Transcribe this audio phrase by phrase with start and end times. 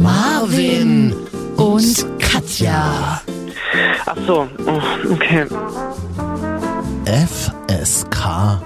[0.00, 1.14] Marvin
[1.56, 3.20] und Katja.
[4.06, 5.46] Ach so, oh, okay.
[7.04, 8.60] FSK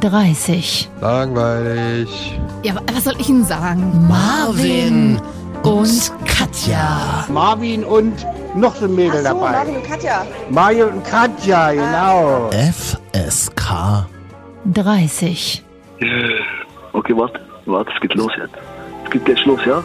[0.00, 0.90] 30.
[1.00, 2.40] Langweilig.
[2.62, 4.08] Ja, wa- was soll ich Ihnen sagen?
[4.08, 5.20] Marvin
[5.62, 7.26] und Katja.
[7.28, 9.50] Marvin und noch so ein Mädel Ach so, dabei.
[9.52, 10.26] Marvin und Katja.
[10.50, 12.50] Mario und Katja, genau.
[12.50, 14.06] FSK
[14.72, 15.62] 30.
[16.94, 18.54] Okay, warte, warte, es geht los jetzt.
[19.04, 19.82] Es geht jetzt los, ja?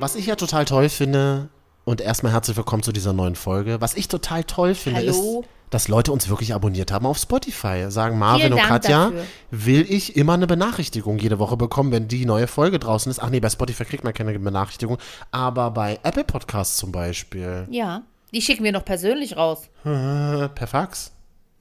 [0.00, 1.50] Was ich ja total toll finde,
[1.84, 3.82] und erstmal herzlich willkommen zu dieser neuen Folge.
[3.82, 5.40] Was ich total toll finde, Hallo.
[5.42, 7.90] ist, dass Leute uns wirklich abonniert haben auf Spotify.
[7.90, 9.24] Sagen Marvin Vielen und Dank Katja, dafür.
[9.50, 13.18] will ich immer eine Benachrichtigung jede Woche bekommen, wenn die neue Folge draußen ist.
[13.18, 14.96] Ach nee, bei Spotify kriegt man keine Benachrichtigung,
[15.32, 17.66] aber bei Apple Podcasts zum Beispiel.
[17.70, 18.00] Ja,
[18.32, 19.68] die schicken wir noch persönlich raus.
[19.82, 21.12] Per Fax.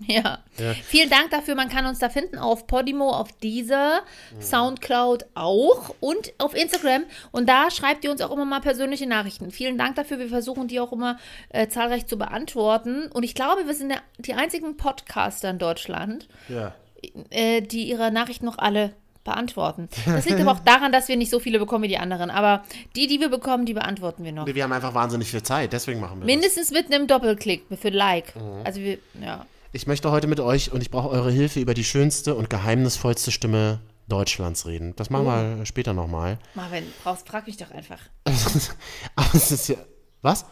[0.08, 0.40] Ja.
[0.84, 1.56] Vielen Dank dafür.
[1.56, 4.02] Man kann uns da finden auf Podimo, auf dieser,
[4.42, 7.04] Soundcloud auch und auf Instagram.
[7.32, 9.52] Und da schreibt ihr uns auch immer mal persönliche Nachrichten.
[9.52, 10.20] Vielen Dank dafür.
[10.20, 11.18] Wir versuchen die auch immer
[11.50, 13.08] äh, zahlreich zu beantworten.
[13.12, 16.74] Und ich glaube, wir sind der, die einzigen Podcaster in Deutschland, Ja.
[17.30, 18.94] äh, die ihre Nachrichten noch alle
[19.26, 19.90] beantworten.
[20.06, 22.32] Das liegt aber auch daran, dass wir nicht so viele bekommen wie die anderen.
[22.32, 22.64] Aber
[22.96, 24.48] die, die wir bekommen, die beantworten wir noch.
[24.48, 26.36] Wir haben einfach wahnsinnig viel Zeit, deswegen machen wir das.
[26.36, 28.34] Mindestens mit einem Doppelklick für Like.
[28.64, 29.46] Also wir, ja.
[29.72, 33.32] Ich möchte heute mit euch und ich brauche eure Hilfe über die schönste und geheimnisvollste
[33.32, 34.96] Stimme Deutschlands reden.
[34.96, 36.40] Das machen wir später nochmal.
[36.56, 38.00] Marvin, brauchst, frag mich doch einfach.
[39.16, 39.76] Aber es ist ja.
[40.22, 40.46] Was?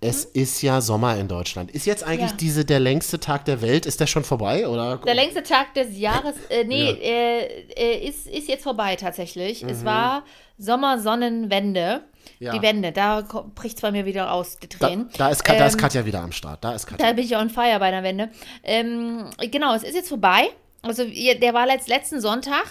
[0.00, 1.70] Es ist ja Sommer in Deutschland.
[1.70, 2.36] Ist jetzt eigentlich Ja.
[2.36, 3.86] diese der längste Tag der Welt?
[3.86, 4.66] Ist der schon vorbei?
[4.66, 4.96] Oder?
[4.98, 6.96] Der längste Tag des Jahres, äh, nee, Ja.
[6.96, 9.62] äh, äh, ist, ist jetzt vorbei tatsächlich.
[9.62, 10.24] Es war
[10.58, 12.02] Sommersonnenwende.
[12.38, 12.52] Ja.
[12.52, 13.22] Die Wende, da
[13.54, 15.08] bricht es bei mir wieder aus, die Da, Tränen.
[15.16, 16.62] da, ist, Ka- da ist Ähm, Katja wieder am Start.
[16.64, 17.06] Da ist Katja.
[17.06, 18.30] Da bin ich on fire bei der Wende.
[18.62, 20.48] Ähm, genau, es ist jetzt vorbei.
[20.82, 22.64] Also der war letzt, letzten Sonntag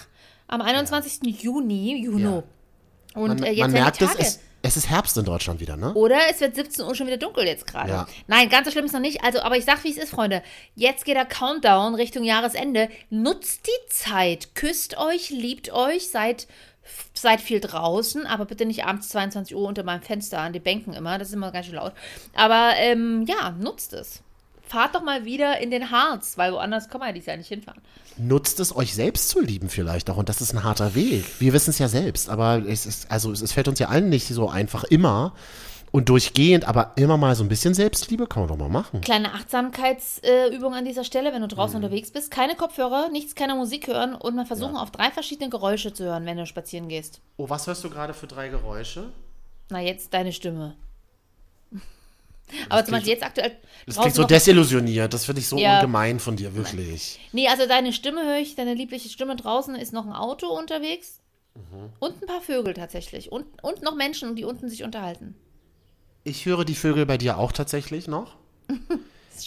[0.46, 1.20] am 21.
[1.42, 2.44] Juni, Juno.
[3.14, 5.92] Und man äh, jetzt man merkt es, es, es ist Herbst in Deutschland wieder, ne?
[5.94, 7.90] Oder es wird 17 Uhr schon wieder dunkel jetzt gerade.
[7.90, 8.06] Ja.
[8.26, 9.22] Nein, ganz so schlimm ist noch nicht.
[9.24, 10.42] Also, aber ich sag, wie es ist, Freunde.
[10.74, 12.88] Jetzt geht der Countdown Richtung Jahresende.
[13.10, 14.54] Nutzt die Zeit.
[14.54, 16.46] Küsst euch, liebt euch, seid,
[17.14, 20.92] seid viel draußen, aber bitte nicht abends 22 Uhr unter meinem Fenster an die Bänken
[20.92, 21.18] immer.
[21.18, 21.92] Das ist immer ganz schön laut.
[22.34, 24.20] Aber ähm, ja, nutzt es.
[24.66, 27.80] Fahrt doch mal wieder in den Harz, weil woanders kann man ja nicht hinfahren.
[28.16, 30.16] Nutzt es, euch selbst zu lieben vielleicht auch.
[30.16, 31.24] Und das ist ein harter Weg.
[31.38, 32.28] Wir wissen es ja selbst.
[32.30, 35.34] Aber es ist, also es fällt uns ja allen nicht so einfach immer
[35.94, 39.00] und durchgehend, aber immer mal so ein bisschen Selbstliebe kann man doch mal machen.
[39.00, 41.50] Kleine Achtsamkeitsübung an dieser Stelle, wenn du Mhm.
[41.50, 42.32] draußen unterwegs bist.
[42.32, 46.26] Keine Kopfhörer, nichts, keine Musik hören und mal versuchen, auf drei verschiedene Geräusche zu hören,
[46.26, 47.20] wenn du spazieren gehst.
[47.36, 49.12] Oh, was hörst du gerade für drei Geräusche?
[49.70, 50.74] Na, jetzt deine Stimme.
[52.68, 53.52] Aber zum Beispiel jetzt aktuell.
[53.86, 55.14] Das klingt so desillusioniert.
[55.14, 55.76] Das finde ich so Ja.
[55.76, 57.20] ungemein von dir, wirklich.
[57.30, 61.20] Nee, also deine Stimme höre ich, deine liebliche Stimme draußen ist noch ein Auto unterwegs.
[61.54, 61.90] Mhm.
[62.00, 63.30] Und ein paar Vögel tatsächlich.
[63.30, 65.36] Und, und noch Menschen, die unten sich unterhalten.
[66.24, 68.36] Ich höre die Vögel bei dir auch tatsächlich noch.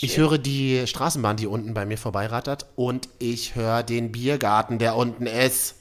[0.02, 2.66] Ich höre die Straßenbahn, die unten bei mir vorbeirattert.
[2.76, 5.76] Und ich höre den Biergarten, der unten ist.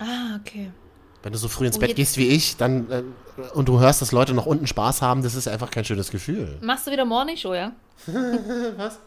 [0.00, 0.72] Ah, okay.
[1.22, 3.02] Wenn du so früh ins Oh, Bett gehst wie ich, dann äh,
[3.54, 6.58] und du hörst, dass Leute noch unten Spaß haben, das ist einfach kein schönes Gefühl.
[6.62, 7.72] Machst du wieder Morning Show, ja?
[8.76, 8.98] Was?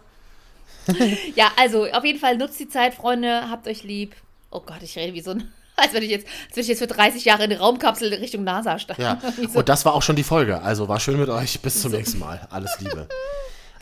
[1.35, 4.15] ja, also auf jeden Fall nutzt die Zeit, Freunde, habt euch lieb.
[4.49, 5.51] Oh Gott, ich rede wie so ein.
[5.77, 8.43] Als wenn ich jetzt, als wenn ich jetzt für 30 Jahre in die Raumkapsel Richtung
[8.43, 9.01] NASA steige.
[9.01, 9.19] Ja.
[9.51, 9.59] So.
[9.59, 10.61] Und das war auch schon die Folge.
[10.61, 11.59] Also war schön mit euch.
[11.59, 12.47] Bis zum nächsten Mal.
[12.49, 13.07] Alles Liebe.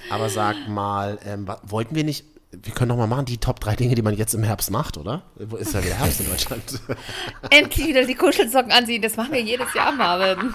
[0.09, 2.25] Aber sag mal, ähm, wollten wir nicht.
[2.51, 4.97] Wir können doch mal machen, die Top 3 Dinge, die man jetzt im Herbst macht,
[4.97, 5.23] oder?
[5.35, 6.63] Wo Ist ja wieder Herbst in Deutschland.
[7.49, 9.01] Endlich wieder die Kuschelsocken anziehen.
[9.01, 10.53] Das machen wir jedes Jahr, Marvin.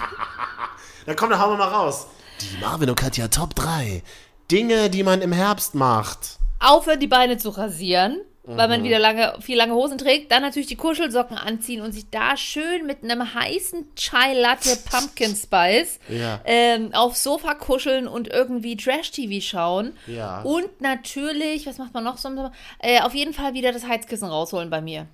[1.05, 2.07] Dann komm, dann hauen wir mal raus.
[2.41, 4.03] Die Marvin und Katja Top 3.
[4.51, 6.39] Dinge, die man im Herbst macht.
[6.59, 8.21] Aufhören, die Beine zu rasieren,
[8.57, 8.73] weil Mhm.
[8.73, 10.31] man wieder lange, viel lange Hosen trägt.
[10.31, 15.35] Dann natürlich die Kuschelsocken anziehen und sich da schön mit einem heißen Chai Latte Pumpkin
[15.35, 16.41] Spice Ja.
[16.45, 19.93] ähm, aufs Sofa kuscheln und irgendwie Trash-TV schauen.
[20.07, 20.41] Ja.
[20.41, 22.27] Und natürlich, was macht man noch so?
[22.29, 22.51] im Sommer?
[22.79, 25.07] Äh, auf jeden Fall wieder das Heizkissen rausholen bei mir.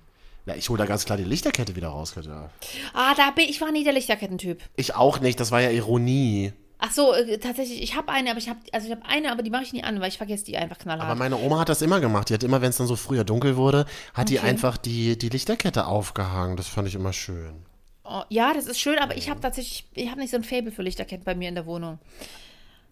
[0.46, 2.50] Ja, ich hole da ganz klar die Lichterkette wieder raus, Katja.
[2.94, 4.62] Ah, da bin ich war nie der Lichterkettentyp.
[4.76, 6.52] Ich auch nicht, das war ja Ironie.
[6.78, 9.42] Ach so, äh, tatsächlich, ich habe eine, aber ich habe also ich habe eine, aber
[9.42, 11.08] die mache ich nie an, weil ich vergesse die einfach knallhart.
[11.08, 12.28] Aber meine Oma hat das immer gemacht.
[12.28, 14.46] Die hat immer, wenn es dann so früher dunkel wurde, hat die Okay.
[14.48, 16.56] einfach die, die Lichterkette aufgehangen.
[16.56, 17.64] Das fand ich immer schön.
[18.04, 20.70] Oh, ja, das ist schön, aber ich habe tatsächlich, ich habe nicht so ein Fable
[20.70, 21.98] für Lichterketten bei mir in der Wohnung.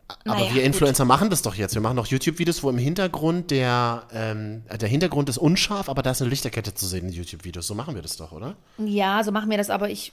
[0.09, 0.63] Aber Naja, wir gut.
[0.65, 1.75] Influencer machen das doch jetzt.
[1.75, 6.11] Wir machen doch YouTube-Videos, wo im Hintergrund der, ähm, der Hintergrund ist unscharf, aber da
[6.11, 7.67] ist eine Lichterkette zu sehen in YouTube-Videos.
[7.67, 8.57] So machen wir das doch, oder?
[8.79, 10.13] Ja, so machen wir das, aber ich,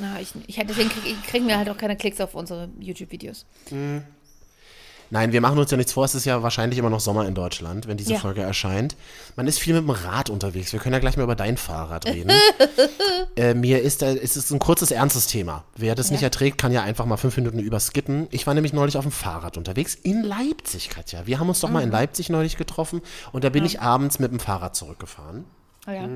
[0.00, 3.46] na, ich, ich deswegen kriege kriegen wir halt auch keine Klicks auf unsere YouTube-Videos.
[5.14, 6.06] Nein, wir machen uns ja nichts vor.
[6.06, 8.18] Es ist ja wahrscheinlich immer noch Sommer in Deutschland, wenn diese Ja.
[8.18, 8.96] Folge erscheint.
[9.36, 10.72] Man ist viel mit dem Rad unterwegs.
[10.72, 12.32] Wir können ja gleich mal über dein Fahrrad reden.
[13.36, 15.64] äh, mir ist, da- es ist ein kurzes, ernstes Thema.
[15.76, 18.26] Wer das nicht erträgt, kann ja einfach mal fünf Minuten überskippen.
[18.30, 21.26] Ich war nämlich neulich auf dem Fahrrad unterwegs in Leipzig, Katja.
[21.26, 21.92] Wir haben uns doch mal in Mhm.
[21.92, 25.44] Leipzig neulich getroffen und da bin ich abends mit dem Fahrrad zurückgefahren.
[25.86, 26.08] Oh ja.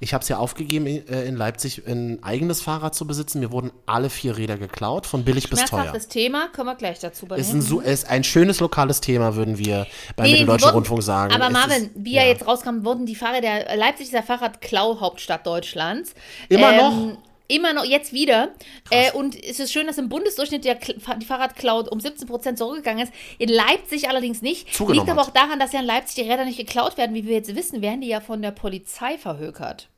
[0.00, 3.40] Ich habe es ja aufgegeben, äh, in Leipzig ein eigenes Fahrrad zu besitzen.
[3.40, 5.68] Mir wurden alle vier Räder geklaut, von billig bis teuer.
[5.68, 9.58] Schmerzhaftes Thema, kommen wir gleich dazu bei Ist ein, ist ein schönes lokales Thema, würden
[9.58, 9.86] wir
[10.16, 11.32] beim Nee, Mitteldeutschen wurden- Rundfunk sagen.
[11.34, 15.46] Aber Es Marvin, ist- wie ja jetzt rauskam, wurden die Fahrräder, Leipzig ist ja Fahrradklau-Hauptstadt
[15.46, 16.14] Deutschlands.
[16.48, 17.18] Immer Ähm, noch?
[17.50, 18.54] Immer noch, jetzt wieder.
[18.90, 23.02] Äh, und es ist schön, dass im Bundesdurchschnitt der, die Fahrradcloud um 17 Prozent zurückgegangen
[23.04, 23.12] ist.
[23.38, 24.72] In Leipzig allerdings nicht.
[24.72, 27.14] Zugenommen Liegt aber auch daran, dass ja in Leipzig die Räder nicht geklaut werden.
[27.14, 29.88] Wie wir jetzt wissen, werden die ja von der Polizei verhökert.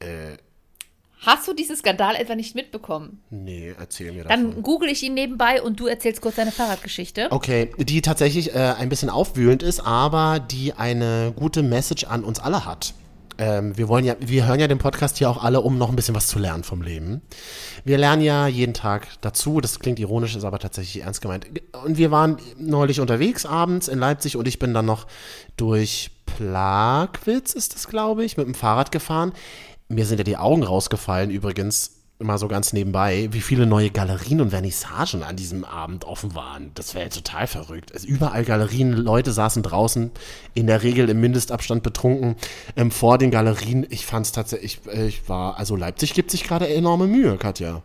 [0.00, 0.38] Äh,
[1.20, 3.22] Hast du diesen Skandal etwa nicht mitbekommen?
[3.30, 4.62] nee, erzähl mir Dann davon.
[4.62, 7.26] google ich ihn nebenbei und du erzählst kurz deine Fahrradgeschichte.
[7.32, 12.38] Okay, die tatsächlich äh, ein bisschen aufwühlend ist, aber die eine gute Message an uns
[12.38, 12.94] alle hat.
[13.38, 15.96] Ähm, wir wollen ja, wir hören ja den Podcast hier auch alle, um noch ein
[15.96, 17.22] bisschen was zu lernen vom Leben.
[17.84, 19.60] Wir lernen ja jeden Tag dazu.
[19.60, 21.46] Das klingt ironisch, ist aber tatsächlich ernst gemeint.
[21.84, 25.06] Und wir waren neulich unterwegs abends in Leipzig und ich bin dann noch
[25.56, 29.32] durch Plagwitz, ist das glaube ich, mit dem Fahrrad gefahren.
[29.88, 31.97] Mir sind ja die Augen rausgefallen übrigens.
[32.20, 36.72] Mal so ganz nebenbei, wie viele neue Galerien und Vernissagen an diesem Abend offen waren.
[36.74, 37.92] Das wäre ja total verrückt.
[37.92, 40.10] Also überall Galerien, Leute saßen draußen,
[40.52, 42.34] in der Regel im Mindestabstand betrunken,
[42.76, 43.86] ähm, vor den Galerien.
[43.88, 47.82] Ich fand es tatsächlich, ich, ich war, also Leipzig gibt sich gerade enorme Mühe, Katja.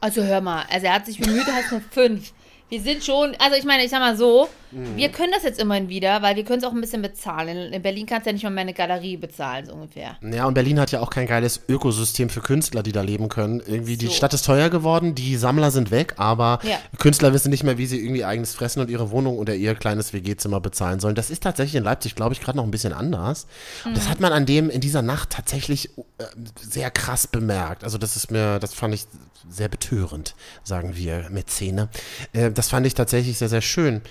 [0.00, 2.32] Also hör mal, also er hat sich bemüht, er hat eine 5.
[2.70, 4.96] Wir sind schon, also ich meine, ich sag mal so, Mhm.
[4.96, 7.48] wir können das jetzt immerhin wieder, weil wir können es auch ein bisschen bezahlen.
[7.56, 10.16] In, in Berlin kannst du ja nicht mal mehr eine Galerie bezahlen, so ungefähr.
[10.22, 13.60] Ja, und Berlin hat ja auch kein geiles Ökosystem für Künstler, die da leben können.
[13.66, 14.12] Irgendwie, die So.
[14.12, 16.78] Stadt ist teuer geworden, die Sammler sind weg, aber Ja.
[16.98, 20.12] Künstler wissen nicht mehr, wie sie irgendwie eigenes Fressen und ihre Wohnung oder ihr kleines
[20.12, 21.14] WG-Zimmer bezahlen sollen.
[21.14, 23.46] Das ist tatsächlich in Leipzig, glaube ich, gerade noch ein bisschen anders.
[23.84, 26.24] Und das hat man an dem, in dieser Nacht tatsächlich äh,
[26.60, 27.84] sehr krass bemerkt.
[27.84, 29.06] Also das ist mir, das fand ich
[29.48, 31.88] sehr betörend, sagen wir Mäzene.
[32.32, 34.02] Äh, das fand ich tatsächlich sehr, sehr schön.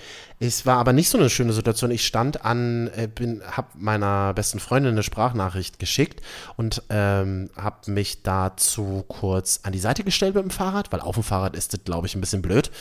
[0.47, 1.91] Es war aber nicht so eine schöne Situation.
[1.91, 6.21] Ich stand an, äh, bin, hab meiner besten Freundin eine Sprachnachricht geschickt
[6.55, 11.15] und ähm, habe mich dazu kurz an die Seite gestellt mit dem Fahrrad, weil auf
[11.15, 12.71] dem Fahrrad ist das, glaube ich, ein bisschen blöd.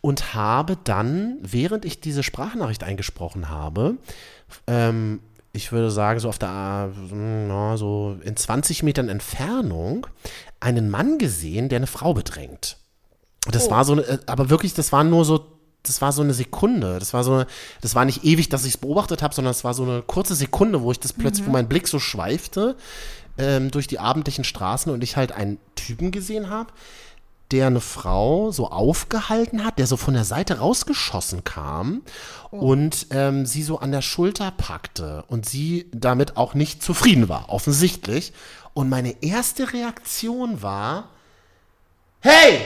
[0.00, 3.96] Und habe dann, während ich diese Sprachnachricht eingesprochen habe,
[4.66, 5.20] ähm,
[5.52, 10.06] ich würde sagen, so auf der, na, so in 20 Metern Entfernung,
[10.60, 12.78] einen Mann gesehen, der eine Frau bedrängt.
[13.50, 15.44] Das war so, äh, aber wirklich, das war nur so,
[15.82, 16.98] das war so eine Sekunde.
[16.98, 17.46] Das war so, eine,
[17.80, 20.34] das war nicht ewig, dass ich es beobachtet habe, sondern es war so eine kurze
[20.34, 22.76] Sekunde, wo ich das plötzlich, wo mein Blick so schweifte
[23.38, 26.72] ähm, durch die abendlichen Straßen und ich halt einen Typen gesehen habe,
[27.50, 32.02] der eine Frau so aufgehalten hat, der so von der Seite rausgeschossen kam
[32.50, 37.50] und ähm, sie so an der Schulter packte und sie damit auch nicht zufrieden war,
[37.50, 38.32] offensichtlich.
[38.74, 41.10] Und meine erste Reaktion war,
[42.20, 42.60] hey,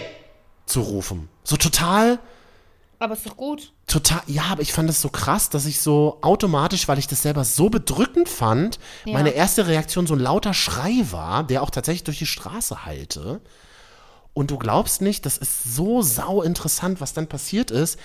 [0.66, 1.28] zu rufen.
[1.42, 2.20] So total,
[2.98, 3.72] Aber ist doch gut.
[3.86, 7.22] total, ja, aber ich fand das so krass, dass ich so automatisch, weil ich das
[7.22, 9.12] selber so bedrückend fand, Ja.
[9.12, 13.40] meine erste Reaktion so ein lauter Schrei war, der auch tatsächlich durch die Straße hallte.
[14.32, 17.98] Und du glaubst nicht, das ist so sau interessant, was dann passiert ist.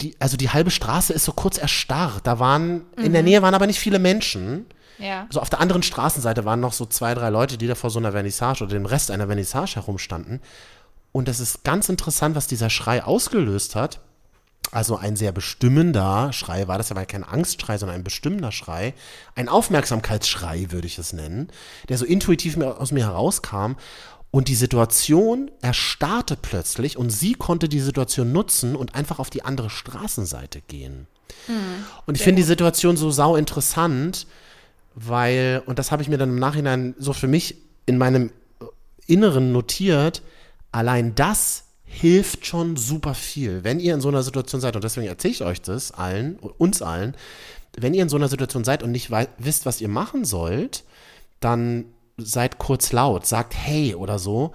[0.00, 2.26] Die, also die halbe Straße ist so kurz erstarrt.
[2.26, 4.66] Da waren, in der Nähe waren aber nicht viele Menschen.
[4.98, 5.26] Ja.
[5.30, 7.98] So auf der anderen Straßenseite waren noch so zwei, drei Leute, die da vor so
[7.98, 10.40] einer Vernissage oder dem Rest einer Vernissage herumstanden.
[11.12, 14.00] Und es ist ganz interessant, was dieser Schrei ausgelöst hat.
[14.72, 18.94] Also ein sehr bestimmender Schrei war das aber kein Angstschrei, sondern ein bestimmender Schrei.
[19.34, 21.48] Ein Aufmerksamkeitsschrei, würde ich es nennen,
[21.88, 23.76] der so intuitiv aus mir herauskam.
[24.30, 29.44] Und die Situation erstarrte plötzlich und sie konnte die Situation nutzen und einfach auf die
[29.44, 31.06] andere Straßenseite gehen.
[32.06, 34.26] und ich finde die Situation so sau interessant,
[34.94, 37.56] weil, und das habe ich mir dann im Nachhinein so für mich
[37.86, 38.30] in meinem
[39.06, 40.22] Inneren notiert,
[40.72, 41.65] allein das
[42.00, 43.64] hilft schon super viel.
[43.64, 46.82] Wenn ihr in so einer Situation seid, und deswegen erzähle ich euch das allen, uns
[46.82, 47.16] allen,
[47.78, 50.84] wenn ihr in so einer Situation seid und nicht wisst, was ihr machen sollt,
[51.40, 51.86] dann
[52.18, 54.52] seid kurz laut, sagt hey oder so,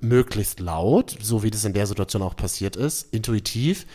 [0.00, 3.86] möglichst laut, so wie das in der Situation auch passiert ist, intuitiv.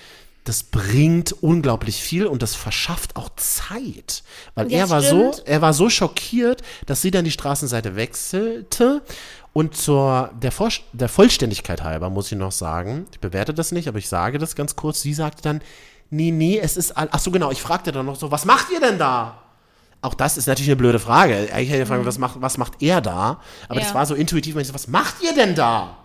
[0.43, 4.23] Das bringt unglaublich viel und das verschafft auch Zeit.
[4.53, 5.47] Weil Ja, er war so, stimmt.
[5.47, 9.01] er war so schockiert, dass sie dann die Straßenseite wechselte.
[9.57, 13.87] Und zur der, Vor der Vollständigkeit halber muss ich noch sagen, ich bewerte das nicht,
[13.87, 15.01] aber ich sage das ganz kurz.
[15.01, 15.61] Sie sagte dann,
[16.09, 18.67] nee, nee, es ist, all- ach so genau, ich fragte dann noch so, was macht
[18.73, 19.41] ihr denn da?
[20.01, 21.35] Auch das ist natürlich eine blöde Frage.
[21.53, 23.39] Eigentlich hätte ich gefragt, was macht, was macht er da?
[23.69, 23.85] Aber Ja.
[23.85, 25.99] das war so intuitiv, ich so, was macht ihr denn da?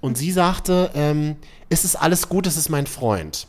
[0.00, 1.36] Und sie sagte, ähm,
[1.68, 3.46] es ist alles gut, es ist mein Freund.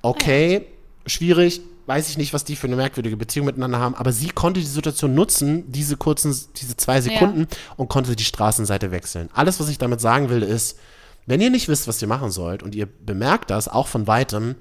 [0.00, 0.64] Okay,
[1.06, 1.60] schwierig,
[1.90, 4.66] weiß ich nicht, was die für eine merkwürdige Beziehung miteinander haben, aber sie konnte die
[4.66, 9.28] Situation nutzen, diese kurzen, diese zwei Sekunden, und konnte die Straßenseite wechseln.
[9.34, 10.78] Alles, was ich damit sagen will, ist,
[11.26, 14.54] wenn ihr nicht wisst, was ihr machen sollt und ihr bemerkt das, auch von weitem,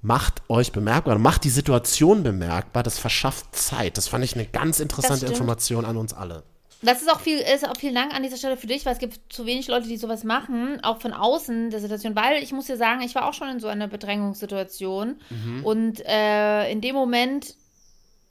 [0.00, 3.96] macht euch bemerkbar, macht die Situation bemerkbar, das verschafft Zeit.
[3.96, 5.26] Das fand ich eine ganz interessante.
[5.26, 6.44] Information an uns alle.
[6.82, 8.98] Das ist auch viel, ist auch vielen Dank an dieser Stelle für dich, weil es
[8.98, 12.16] gibt zu wenig Leute, die sowas machen, auch von außen der Situation.
[12.16, 15.16] Weil ich muss dir sagen, ich war auch schon in so einer Bedrängungssituation.
[15.62, 17.54] Und äh, in dem Moment,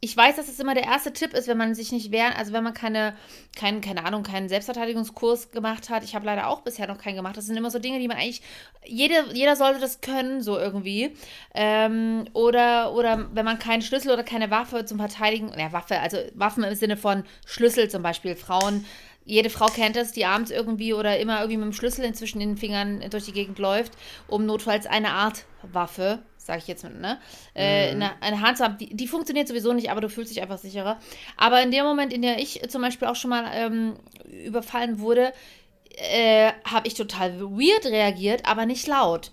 [0.01, 2.53] ich weiß, dass es immer der erste Tipp ist, wenn man sich nicht wehren, also
[2.53, 3.15] wenn man keine,
[3.57, 6.05] kein, keine Ahnung, keinen Selbstverteidigungskurs gemacht hat.
[6.05, 7.35] Ich habe leider auch bisher noch keinen gemacht.
[7.35, 8.41] Das sind immer so Dinge, die man eigentlich,
[8.85, 11.13] jede, jeder sollte das können, so irgendwie.
[11.53, 16.17] Ähm, oder, oder wenn man keinen Schlüssel oder keine Waffe zum Verteidigen, ja, Waffe, also
[16.33, 18.37] Waffen im Sinne von Schlüssel zum Beispiel.
[18.37, 18.85] Frauen,
[19.25, 22.51] jede Frau kennt das, die abends irgendwie oder immer irgendwie mit dem Schlüssel inzwischen in
[22.51, 23.91] den Fingern durch die Gegend läuft,
[24.27, 27.19] um notfalls eine Art Waffe, sage ich jetzt mal, ne,
[27.53, 28.03] äh, Mhm.
[28.21, 28.79] eine, Hand zu haben.
[28.79, 30.97] Die, die funktioniert sowieso nicht, aber du fühlst dich einfach sicherer.
[31.37, 33.97] Aber in dem Moment, in der ich zum Beispiel auch schon mal ähm,
[34.45, 35.31] überfallen wurde,
[36.11, 39.29] äh, habe ich total weird reagiert, aber nicht laut.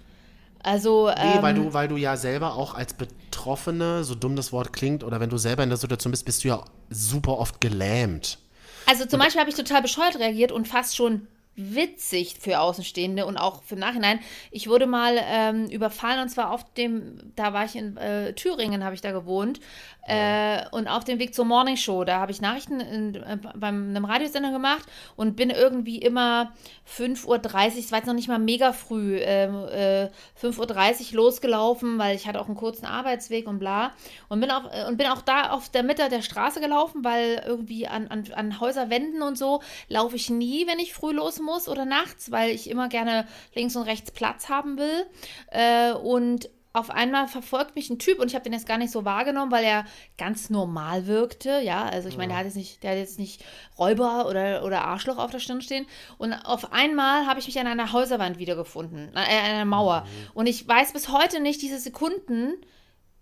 [0.63, 4.53] Also, Nee, ähm, weil du, weil du ja selber auch als Betroffene, so dumm das
[4.53, 7.63] Wort klingt, oder wenn du selber in der Situation bist, bist du ja super oft
[7.63, 8.39] gelähmt.
[8.85, 13.37] Also zum Beispiel habe ich total bescheuert reagiert und fast schon witzig für Außenstehende und
[13.39, 14.21] auch für Nachhinein.
[14.51, 18.85] Ich wurde mal ähm, überfallen und zwar auf dem, da war ich in äh, Thüringen,
[18.85, 19.61] habe ich da gewohnt
[20.07, 23.89] äh, und auf dem Weg zur Morning Show, da habe ich Nachrichten in, äh, beim
[23.89, 24.85] einem Radiosender gemacht
[25.17, 26.53] und bin irgendwie immer
[26.89, 30.09] 5.30 Uhr, es war jetzt noch nicht mal mega früh, ähm, äh,
[30.41, 33.93] 5.30 Uhr losgelaufen, weil ich hatte auch einen kurzen Arbeitsweg und bla.
[34.29, 37.43] Und bin auch, äh, und bin auch da auf der Mitte der Straße gelaufen, weil
[37.47, 41.46] irgendwie an, an, an Häuserwänden und so laufe ich nie, wenn ich früh los muss
[41.69, 45.07] oder nachts, weil ich immer gerne links und rechts Platz haben will.
[45.51, 48.93] Äh, und auf einmal verfolgt mich ein Typ und ich habe den jetzt gar nicht
[48.93, 49.87] so wahrgenommen, weil er
[50.19, 51.61] ganz normal wirkte.
[51.63, 53.43] Ja, also ich meine, der hat jetzt nicht, der hat jetzt nicht
[53.79, 55.87] Räuber oder, oder Arschloch auf der Stirn stehen.
[56.19, 60.07] Und auf einmal habe ich mich an einer Häuserwand wiedergefunden, äh, an einer Mauer.
[60.35, 62.53] Und ich weiß bis heute nicht diese Sekunden,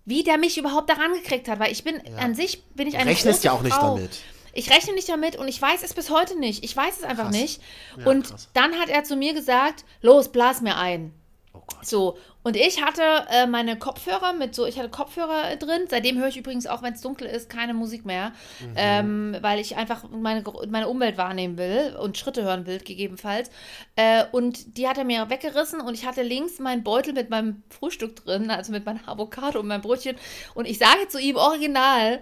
[0.05, 3.09] wie der mich überhaupt daran gekriegt hat, weil ich bin an sich bin ich eine
[3.09, 3.95] Rechnest große ja auch nicht Frau.
[3.95, 4.19] damit.
[4.55, 6.65] Ich rechne nicht damit und ich weiß es bis heute nicht.
[6.65, 7.37] Ich weiß es einfach Krass.
[7.37, 7.61] nicht.
[7.99, 8.49] Ja, und krass.
[8.55, 11.13] dann hat er zu mir gesagt, los, blas mir ein.
[11.53, 11.87] Oh Gott.
[11.87, 15.83] So, und ich hatte äh, meine Kopfhörer mit so, ich hatte Kopfhörer äh, drin.
[15.89, 18.73] Seitdem höre ich übrigens auch, wenn es dunkel ist, keine Musik mehr, Mhm.
[18.77, 23.51] ähm, weil ich einfach meine, meine Umwelt wahrnehmen will und Schritte hören will, gegebenenfalls.
[23.97, 27.63] Äh, und die hat er mir weggerissen und ich hatte links meinen Beutel mit meinem
[27.71, 30.17] Frühstück drin, also mit meinem Avocado und meinem Brötchen.
[30.55, 32.21] Und ich sage zu ihm original,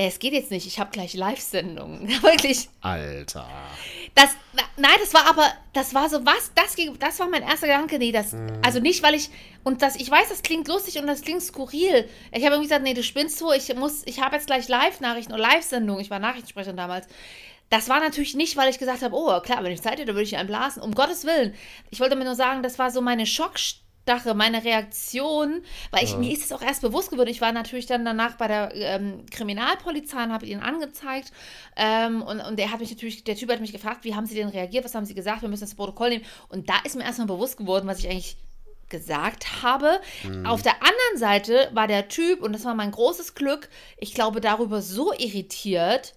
[0.00, 2.08] es geht jetzt nicht, ich habe gleich Live-Sendungen.
[2.22, 2.68] Wirklich.
[2.80, 3.48] Alter.
[4.14, 4.30] Das,
[4.76, 8.12] nein, das war aber, das war so, was, das, das war mein erster Gedanke, nee,
[8.12, 9.28] das, also nicht, weil ich,
[9.64, 12.08] und das, ich weiß, das klingt lustig und das klingt skurril.
[12.30, 15.32] Ich habe irgendwie gesagt, nee, du spinnst so, ich muss, ich habe jetzt gleich Live-Nachrichten
[15.32, 17.08] oder Live-Sendungen, ich war Nachrichtensprecherin damals.
[17.68, 20.22] Das war natürlich nicht, weil ich gesagt habe, oh, klar, wenn ich Zeit hätte, würde
[20.22, 20.80] ich einen blasen.
[20.80, 21.54] Um Gottes Willen.
[21.90, 23.26] Ich wollte mir nur sagen, das war so meine
[24.08, 27.28] Schockstache, meine Reaktion, weil ich, mir ist es auch erst bewusst geworden.
[27.28, 31.32] Ich war natürlich dann danach bei der ähm, Kriminalpolizei und habe ihn angezeigt.
[31.76, 34.34] Ähm, und, und der hat mich natürlich, der Typ hat mich gefragt, wie haben Sie
[34.34, 36.24] denn reagiert, was haben Sie gesagt, wir müssen das Protokoll nehmen.
[36.48, 38.36] Und da ist mir erstmal bewusst geworden, was ich eigentlich
[38.88, 40.00] gesagt habe.
[40.46, 44.40] Auf der anderen Seite war der Typ, und das war mein großes Glück, ich glaube,
[44.40, 46.14] darüber so irritiert,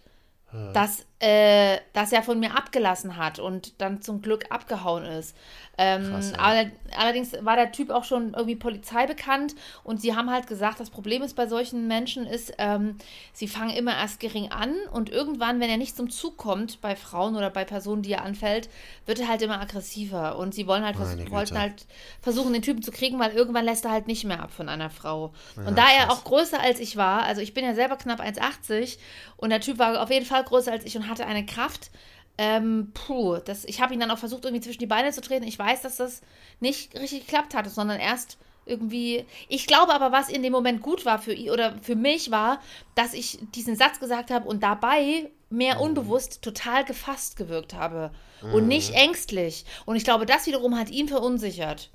[0.74, 5.36] dass, äh, dass er von mir abgelassen hat und dann zum Glück abgehauen ist.
[5.78, 6.38] Ähm, Krass, ja.
[6.40, 10.80] aller, allerdings war der Typ auch schon irgendwie Polizei bekannt und sie haben halt gesagt,
[10.80, 12.98] das Problem ist bei solchen Menschen ist, ähm,
[13.34, 16.96] sie fangen immer erst gering an und irgendwann, wenn er nicht zum Zug kommt, bei
[16.96, 18.70] Frauen oder bei Personen, die er anfällt,
[19.06, 21.86] wird er halt immer aggressiver und sie wollen halt vers wollten halt
[22.22, 24.90] versuchen, den Typen zu kriegen, weil irgendwann lässt er halt nicht mehr ab von einer
[24.90, 25.34] Frau.
[25.56, 28.22] Ja, und da er auch größer als ich war, also ich bin ja selber knapp
[28.22, 28.98] 1,80
[29.38, 31.92] und der Typ war auf jeden Fall größer als ich und hatte eine Kraft.
[32.38, 35.46] Ähm, puh, das, ich habe ihn dann auch versucht, irgendwie zwischen die Beine zu treten.
[35.46, 36.22] Ich weiß, dass das
[36.60, 39.26] nicht richtig geklappt hatte, sondern erst irgendwie.
[39.50, 42.60] Ich glaube aber, was in dem Moment gut war für ihn oder für mich war,
[42.96, 45.82] dass ich diesen Satz gesagt habe und dabei mehr Mhm.
[45.82, 48.12] unbewusst total gefasst gewirkt habe
[48.54, 49.66] und nicht ängstlich.
[49.86, 51.92] Und ich glaube, das wiederum hat ihn verunsichert.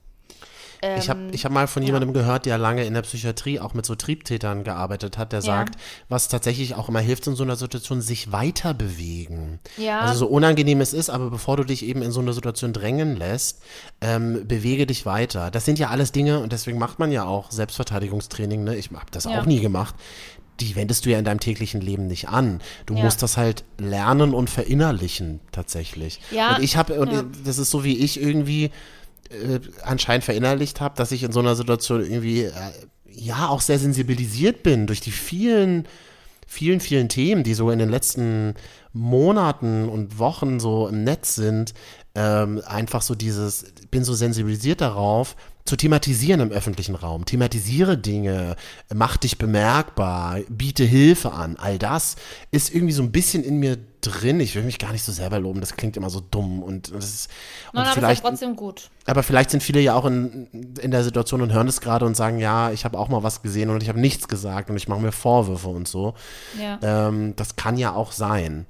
[0.99, 1.87] Ich habe Ähm, ich hab mal von ja.
[1.87, 5.77] jemandem gehört, der lange in der Psychiatrie auch mit so Triebtätern gearbeitet hat, der sagt,
[6.09, 9.59] was tatsächlich auch immer hilft in so einer Situation, sich weiter bewegen.
[9.77, 10.01] Ja.
[10.01, 13.17] Also so unangenehm es ist, aber bevor du dich eben in so eine Situation drängen
[13.17, 13.63] lässt,
[14.01, 15.51] ähm, bewege dich weiter.
[15.51, 18.65] Das sind ja alles Dinge und deswegen macht man ja auch Selbstverteidigungstraining.
[18.65, 18.77] Ne?
[18.77, 19.41] Ich habe das Ja.
[19.41, 19.95] auch nie gemacht.
[20.61, 22.63] die wendest du ja in deinem täglichen Leben nicht an.
[22.87, 23.05] Du Ja.
[23.05, 26.19] musst das halt lernen und verinnerlichen tatsächlich.
[26.31, 27.25] Ja, Und ich habe, und ja.
[27.45, 28.71] das ist so wie ich irgendwie
[29.31, 32.53] äh, anscheinend verinnerlicht habe, dass ich in so einer Situation irgendwie äh,
[33.11, 35.87] ja auch sehr sensibilisiert bin durch die vielen
[36.47, 38.55] vielen, vielen Themen, die so in den letzten
[38.93, 41.75] Monaten und Wochen so im Netz sind,
[42.15, 47.25] ähm, einfach so dieses, bin so sensibilisiert darauf, zu thematisieren im öffentlichen Raum.
[47.25, 48.57] Thematisiere Dinge,
[48.95, 51.57] mach dich bemerkbar, biete Hilfe an.
[51.57, 52.17] All das
[52.51, 54.41] ist irgendwie so ein bisschen in mir drin.
[54.41, 57.05] Ich will mich gar nicht so selber loben, das klingt immer so dumm und, das
[57.05, 57.31] ist,
[57.73, 58.91] und Nein, aber ist vielleicht ja trotzdem gut.
[59.07, 60.47] aber vielleicht sind viele ja auch in,
[60.81, 63.43] in der Situation und hören es gerade und sagen, ja, ich habe auch mal was
[63.43, 66.15] gesehen und ich habe nichts gesagt und ich mache mir Vorwürfe und so.
[66.61, 67.09] Ja.
[67.09, 68.67] Ähm, das kann ja auch sein.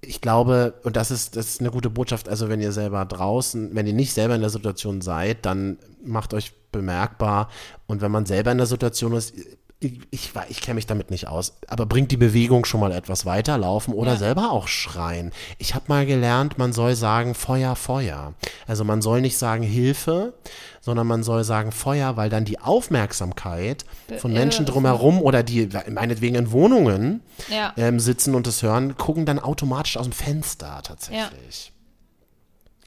[0.00, 3.74] Ich glaube, und das ist, das ist eine gute Botschaft, also wenn ihr selber draußen,
[3.74, 7.48] wenn ihr nicht selber in der Situation seid, dann macht euch bemerkbar.
[7.86, 9.34] Und wenn man selber in der Situation ist,
[9.80, 10.00] ich,
[10.48, 14.12] ich, kenne mich damit nicht aus, aber bringt die Bewegung schon mal etwas weiterlaufen oder
[14.12, 14.16] Ja.
[14.16, 15.30] selber auch schreien.
[15.58, 18.32] Ich habe mal gelernt, man soll sagen Feuer, Feuer.
[18.66, 20.32] Also man soll nicht sagen Hilfe,
[20.80, 23.84] sondern man soll sagen Feuer, weil dann die Aufmerksamkeit
[24.18, 27.72] von Menschen drumherum oder die meinetwegen in Wohnungen Ja.
[27.76, 31.66] ähm, sitzen und es hören, gucken dann automatisch aus dem Fenster tatsächlich.
[31.66, 31.73] Ja,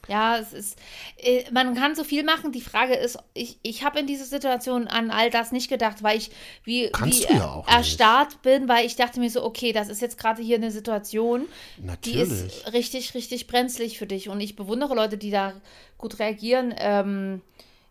[0.07, 0.79] es ist,
[1.17, 2.51] äh, man kann so viel machen.
[2.51, 6.17] Die Frage ist, ich, ich habe in dieser Situation an all das nicht gedacht, weil
[6.17, 6.31] ich
[6.63, 7.69] wie, Kannst wie ja nicht.
[7.69, 11.45] erstarrt bin, weil ich dachte mir so, okay, das ist jetzt gerade hier eine Situation,
[11.77, 12.29] die Natürlich.
[12.29, 14.29] ist richtig, richtig brenzlig für dich.
[14.29, 15.53] Und ich bewundere Leute, die da
[15.97, 16.73] gut reagieren.
[16.77, 17.41] Ähm,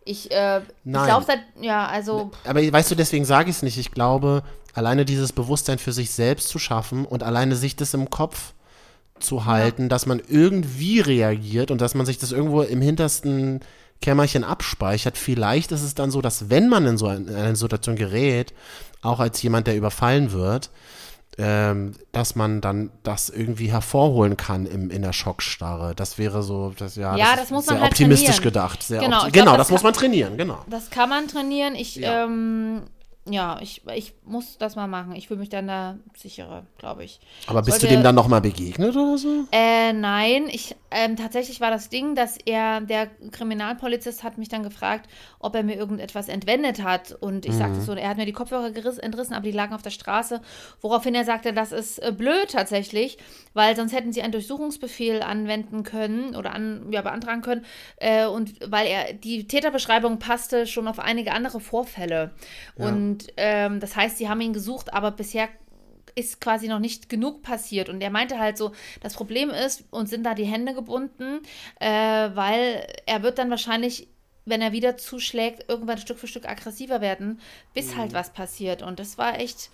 [0.05, 1.07] ich äh, ich Nein.
[1.07, 3.77] glaube, ja, also, Aber weißt du, deswegen sage ich es nicht.
[3.77, 4.43] Ich glaube,
[4.73, 8.55] alleine dieses Bewusstsein für sich selbst zu schaffen und alleine sich das im Kopf
[9.21, 13.61] zu halten, dass man irgendwie reagiert und dass man sich das irgendwo im hintersten
[14.03, 15.17] Kämmerchen abspeichert.
[15.17, 18.53] Vielleicht ist es dann so, dass wenn man in so ein- in eine Situation gerät,
[19.03, 20.71] auch als jemand, der überfallen wird,
[21.39, 25.95] ähm, dass man dann das irgendwie hervorholen kann im, in der Schockstarre.
[25.95, 28.45] Das wäre so, das, ja, Ja, ist das muss sehr man halt optimistisch trainieren.
[28.45, 28.83] gedacht.
[28.83, 30.59] Sehr Genau, opti- glaub, genau, das das muss man trainieren, genau.
[30.69, 31.75] das kann man trainieren.
[31.75, 32.25] Ich, Ja.
[32.25, 32.83] ähm,
[33.29, 35.15] ja, ich, ich muss das mal machen.
[35.17, 37.21] Ich fühle mich dann da sicherer, glaube ich.
[37.47, 39.45] Aber bist du Sollte- dem dann nochmal begegnet oder so?
[39.53, 44.63] Äh, nein, ich, ähm, tatsächlich war das Ding, dass er, der Kriminalpolizist hat mich dann
[44.63, 45.09] gefragt,
[45.41, 47.13] ob er mir irgendetwas entwendet hat.
[47.13, 47.59] Und ich Mhm.
[47.59, 50.41] sagte so, er hat mir die Kopfhörer geriss, entrissen, aber die lagen auf der Straße.
[50.81, 53.19] Woraufhin er sagte, das ist äh, blöd tatsächlich,
[53.55, 57.65] weil sonst hätten sie einen Durchsuchungsbefehl anwenden können oder an, ja, beantragen können.
[57.97, 62.31] Äh, und weil er, die Täterbeschreibung passte schon auf einige andere Vorfälle.
[62.77, 65.49] Und ähm, das heißt, sie haben ihn gesucht, aber bisher
[66.15, 67.89] ist quasi noch nicht genug passiert.
[67.89, 71.41] Und er meinte halt so, das Problem ist, uns sind da die Hände gebunden,
[71.79, 74.09] äh, weil er wird dann wahrscheinlich,
[74.47, 77.41] wenn er wieder zuschlägt, irgendwann Stück für Stück aggressiver werden,
[77.75, 78.83] bis halt was passiert.
[78.83, 79.71] Und das war echt,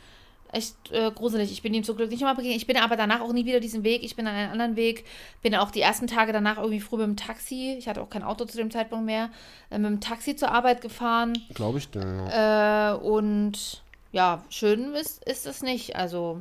[0.52, 1.50] echt äh, gruselig.
[1.50, 2.58] Ich bin ihm zum Glück nicht nochmal begegnet.
[2.58, 4.04] Ich bin aber danach auch nie wieder diesen Weg.
[4.04, 5.04] Ich bin an einen anderen Weg.
[5.40, 8.22] Bin auch die ersten Tage danach irgendwie früh mit dem Taxi, ich hatte auch kein
[8.22, 9.30] Auto zu dem Zeitpunkt mehr,
[9.70, 11.32] äh, mit dem Taxi zur Arbeit gefahren.
[11.54, 12.92] Glaube ich, ja.
[12.92, 15.96] Äh, und ja, schön ist, ist es nicht.
[15.96, 16.40] Also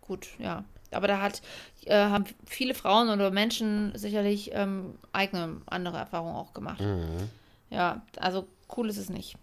[0.00, 0.64] gut, ja.
[0.90, 1.42] Aber da hat,
[1.86, 6.82] äh, haben viele Frauen oder Menschen sicherlich ähm, eigene andere Erfahrungen auch gemacht.
[7.70, 9.36] Ja, also cool ist es nicht.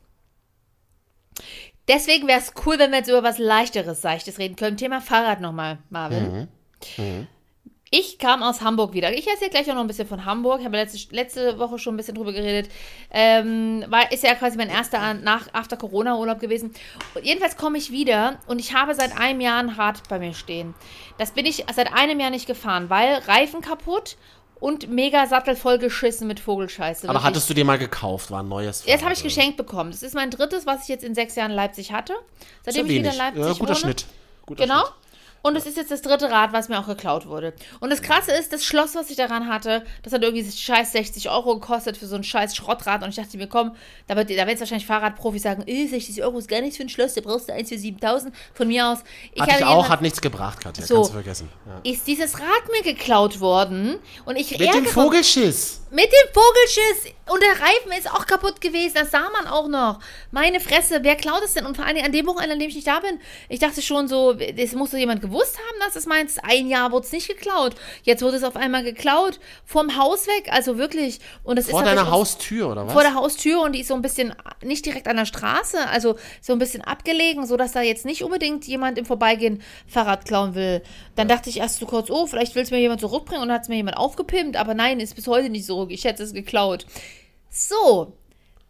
[1.87, 4.77] Deswegen wäre es cool, wenn wir jetzt über was leichteres, seichtes reden können.
[4.77, 6.47] Thema Fahrrad nochmal, Marvin.
[7.93, 9.11] Ich kam aus Hamburg wieder.
[9.11, 10.61] Ich erzähle gleich auch noch ein bisschen von Hamburg.
[10.61, 12.71] Ich habe letzte, letzte Woche schon ein bisschen drüber geredet.
[13.11, 16.73] Ähm, war, ist ja quasi mein erster nach After Corona Urlaub gewesen.
[17.13, 20.33] Und jedenfalls komme ich wieder und ich habe seit einem Jahr ein Rad bei mir
[20.33, 20.73] stehen.
[21.17, 24.15] Das bin ich seit einem Jahr nicht gefahren, weil Reifen kaputt
[24.61, 27.09] und mega Sattel vollgeschissen mit Vogelscheiße.
[27.09, 27.25] Aber Wirklich.
[27.25, 28.29] hattest du dir mal gekauft?
[28.31, 29.91] War ein neues Jetzt habe ich geschenkt bekommen.
[29.91, 32.13] Das ist mein drittes, was ich jetzt in sechs Jahren in Leipzig hatte.
[32.63, 33.17] Seitdem ich wieder in.
[33.17, 33.75] Leipzig ja, guter wohne.
[33.75, 34.05] Schnitt.
[34.45, 34.81] Guter Genau.
[34.81, 34.93] Schnitt.
[35.41, 37.53] Und es ist jetzt das dritte Rad, was mir auch geklaut wurde.
[37.79, 41.29] Und das Krasse ist, das Schloss, was ich daran hatte, das hat irgendwie scheiß 60
[41.29, 43.03] Euro gekostet für so ein scheiß Schrottrad.
[43.03, 43.75] Und ich dachte mir, komm,
[44.07, 46.83] da, wird, da werden jetzt wahrscheinlich Fahrradprofis sagen, äh, 60 Euro ist gar nichts für
[46.83, 48.33] ein Schloss, da brauchst du eins für 7000.
[48.53, 48.99] Von mir aus.
[49.33, 50.85] Ich Hatte ich auch, hat nichts gebracht, Katja.
[50.85, 50.95] So.
[50.95, 51.49] Kannst du vergessen.
[51.65, 51.91] Ja.
[51.91, 53.97] ist dieses Rad mir geklaut worden.
[54.25, 55.81] Und ich Mit dem Vogelschiss.
[55.89, 57.13] mit dem Vogelschiss.
[57.29, 58.95] Und der Reifen ist auch kaputt gewesen.
[58.95, 59.99] Das sah man auch noch.
[60.31, 61.65] Meine Fresse, wer klaut es denn?
[61.65, 63.19] Und vor Dingen an dem Wochenende, an dem ich nicht da bin.
[63.47, 66.43] Ich dachte schon so, das muss doch jemand gewusst haben, dass es meins ist.
[66.43, 67.75] Ein Jahr wurde es nicht geklaut.
[68.03, 69.39] Jetzt wurde es auf einmal geklaut.
[69.65, 70.49] Vorm Haus weg.
[70.51, 71.19] Also wirklich.
[71.43, 72.93] Und Vor ist deiner tatsächlich auch- Haustür, oder was?
[72.93, 76.15] vor der Haustür und die ist so ein bisschen nicht direkt an der Straße, also
[76.41, 80.55] so ein bisschen abgelegen, so dass da jetzt nicht unbedingt jemand im Vorbeigehen Fahrrad klauen
[80.55, 80.81] will.
[81.15, 83.63] Dann dachte ich erst so kurz, oh, vielleicht will es mir jemand zurückbringen und hat
[83.63, 85.89] es mir jemand aufgepimpt, aber nein, ist bis heute nicht zurück.
[85.91, 86.85] Ich hätte es geklaut.
[87.49, 88.13] So,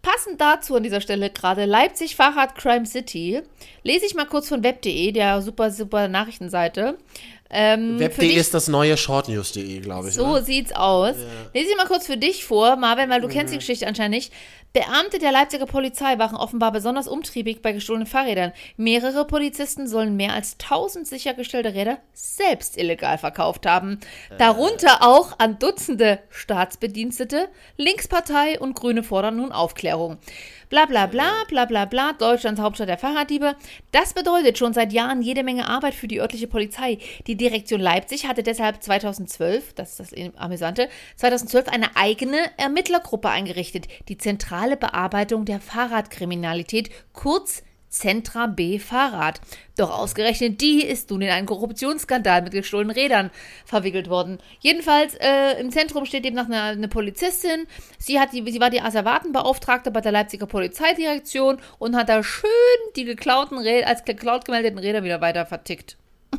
[0.02, 3.42] Passend dazu an dieser Stelle gerade Leipzig Fahrrad Crime City.
[3.84, 6.98] Lese ich mal kurz von web.de, der super, super Nachrichtenseite.
[7.54, 10.16] Ähm, Web.de ist das neue shortnews.de, glaube ich.
[10.16, 10.44] so oder?
[10.44, 11.16] sieht's aus.
[11.54, 14.34] Lese ich mal kurz für dich vor, Marvin, weil du kennst die Geschichte anscheinend nicht.
[14.74, 18.54] Beamte der Leipziger Polizei waren offenbar besonders umtriebig bei gestohlenen Fahrrädern.
[18.78, 24.00] Mehrere Polizisten sollen mehr als 1000 sichergestellte Räder selbst illegal verkauft haben.
[24.38, 27.50] Darunter auch an Dutzende Staatsbedienstete.
[27.76, 30.20] Linkspartei und Grüne fordern nun Aufklärung.
[30.70, 33.58] Bla bla bla, bla bla bla, Deutschlands Hauptstadt der Fahrraddiebe.
[33.92, 36.98] Das bedeutet schon seit Jahren jede Menge Arbeit für die örtliche Polizei.
[37.28, 43.88] Die Direktion Leipzig hatte deshalb 2012, das ist das Amüsante, 2012 eine eigene Ermittlergruppe eingerichtet,
[44.08, 49.42] die zentrale Bearbeitung der Fahrradkriminalität, kurz Zentra B Fahrrad.
[49.78, 53.30] Doch ausgerechnet die ist nun in einen Korruptionsskandal mit gestohlenen Rädern
[53.66, 54.40] verwickelt worden.
[54.62, 57.68] Jedenfalls äh, im Zentrum steht eben noch eine, eine Polizistin.
[58.00, 62.50] Sie, hat die, sie war die Asservatenbeauftragte bei der Leipziger Polizeidirektion und hat da schön
[62.96, 65.98] die geklauten Räder, als geklaut gemeldeten Räder wieder weiter vertickt.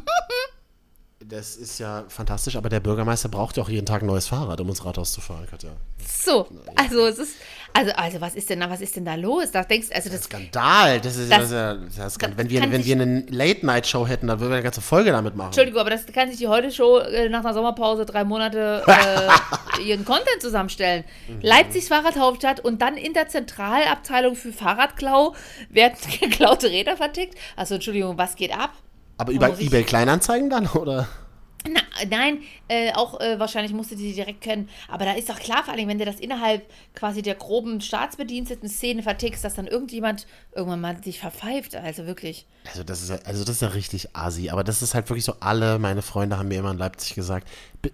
[1.28, 4.60] Das ist ja fantastisch, aber der Bürgermeister braucht ja auch jeden Tag ein neues Fahrrad,
[4.60, 5.70] um ins Rathaus zu fahren, Katja.
[6.06, 7.36] So, also es ist,
[7.74, 9.50] also, also was ist denn da, was ist denn da los?
[9.52, 11.00] Da denkst also das, Skandal!
[11.00, 14.26] Das ist, Das- das, ist ja, das kann- wenn wir, wenn wir eine Late-Night-Show hätten,
[14.26, 15.48] dann würden wir eine ganze Folge damit machen.
[15.48, 18.82] Entschuldigung, aber das kann sich die Heute-Show äh, nach einer Sommerpause drei Monate
[19.78, 21.04] äh, ihren Content zusammenstellen.
[21.40, 25.34] Leipzigs Fahrradhauptstadt und dann in der Zentralabteilung für Fahrradklau
[25.68, 27.36] werden geklaute Räder vertickt.
[27.56, 28.70] Also Entschuldigung, was geht ab?
[29.18, 31.08] Aber über Oh, eBay Kleinanzeigen dann, oder?
[31.64, 34.68] Na, nein, äh, auch äh, wahrscheinlich musste die direkt kennen.
[34.88, 38.68] Aber da ist doch klar, vor allem, wenn du das innerhalb quasi der groben staatsbediensteten
[38.68, 41.76] Szene vertickst, dass dann irgendjemand irgendwann mal sich verpfeift.
[41.76, 42.46] Also wirklich.
[42.68, 45.24] Also das ist ja, also das ist ja richtig asi, aber das ist halt wirklich
[45.24, 47.46] so, alle meine Freunde haben mir immer in Leipzig gesagt,
[47.80, 47.90] "B-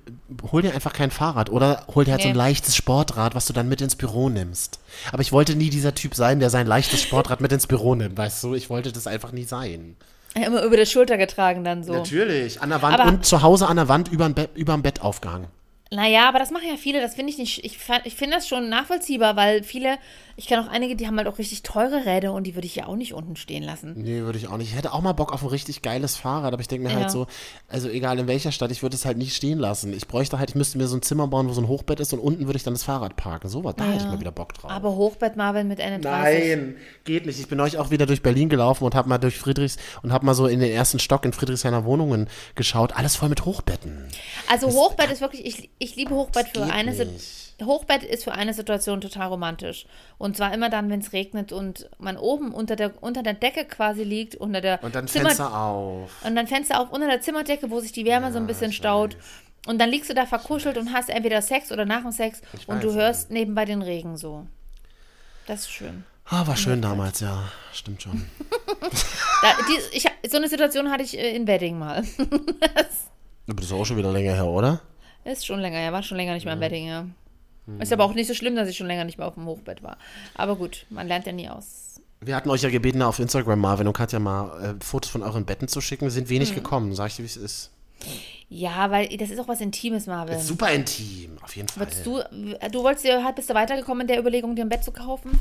[0.50, 2.38] hol dir einfach kein Fahrrad oder hol dir halt so ein Nee.
[2.38, 4.80] leichtes Sportrad, was du dann mit ins Büro nimmst.
[5.12, 8.16] Aber ich wollte nie dieser Typ sein, der sein leichtes Sportrad mit ins Büro nimmt,
[8.16, 8.54] weißt du?
[8.54, 9.96] Ich wollte das einfach nie sein.
[10.46, 11.92] Immer über der Schulter getragen dann so.
[11.92, 15.02] Natürlich, an der Wand Aber- und zu Hause an der Wand überm Bett, überm Bett
[15.02, 15.48] aufgehangen.
[15.90, 17.64] Naja, aber das machen ja viele, das finde ich nicht.
[17.64, 19.96] Ich, ich finde das schon nachvollziehbar, weil viele,
[20.38, 22.76] ich kenne auch einige, die haben halt auch richtig teure Räder und die würde ich
[22.76, 23.94] ja auch nicht unten stehen lassen.
[23.96, 24.70] Nee, würde ich auch nicht.
[24.70, 27.00] Ich hätte auch mal Bock auf ein richtig geiles Fahrrad, aber ich denke mir Ja.
[27.00, 27.26] halt so,
[27.66, 29.92] also egal in welcher Stadt, ich würde es halt nicht stehen lassen.
[29.92, 32.12] Ich bräuchte halt, ich müsste mir so ein Zimmer bauen, wo so ein Hochbett ist
[32.12, 33.48] und unten würde ich dann das Fahrrad parken.
[33.48, 34.70] So was, da hätte ich mal wieder Bock drauf.
[34.70, 36.48] Aber Hochbett Marvin mit einer 30.
[36.56, 37.40] Nein, geht nicht.
[37.40, 40.24] Ich bin euch auch wieder durch Berlin gelaufen und habe mal durch Friedrichs und habe
[40.24, 42.94] mal so in den ersten Stock in Friedrichshainer Wohnungen geschaut.
[42.96, 44.06] Alles voll mit Hochbetten.
[44.48, 47.47] Also Hochbett ist wirklich, ich, ich liebe Hochbett für eine nicht.
[47.62, 49.86] Hochbett ist für eine Situation total romantisch.
[50.16, 53.64] Und zwar immer dann, wenn es regnet und man oben unter der, unter der Decke
[53.64, 56.10] quasi liegt, unter der Und dann Zimmer- Fenster auf.
[56.24, 59.16] Und dann Fenster auf unter der Zimmerdecke, wo sich die Wärme so ein bisschen staut.
[59.66, 62.82] Und dann liegst du da verkuschelt und hast entweder Sex oder nach dem Sex und
[62.82, 64.46] du weiß, hörst nebenbei den Regen so.
[65.46, 66.04] Das ist schön.
[66.30, 67.42] Ah, war schön damals, ja.
[67.72, 68.24] Stimmt schon.
[69.42, 72.02] Da, die, ich, so eine Situation hatte ich äh, in Wedding mal.
[73.46, 74.80] Aber das ist auch schon wieder länger her, oder?
[75.24, 77.04] Ist schon länger, ja, war schon länger nicht mehr in Wedding, ja.
[77.80, 79.82] Ist aber auch nicht so schlimm, dass ich schon länger nicht mehr auf dem Hochbett
[79.82, 79.98] war.
[80.34, 82.00] Aber gut, man lernt ja nie aus.
[82.20, 85.44] Wir hatten euch ja gebeten, auf Instagram, Marvin und Katja, mal äh, Fotos von euren
[85.44, 86.04] Betten zu schicken.
[86.04, 86.94] Wir sind wenig gekommen.
[86.94, 87.70] Sag ich dir, wie es ist.
[88.48, 90.40] Ja, weil das ist auch was Intimes, Marvin.
[90.40, 91.86] Super intim, auf jeden Fall.
[92.02, 92.22] Du,
[92.72, 95.38] du wolltest bist du weitergekommen in der Überlegung, dir ein Bett zu kaufen?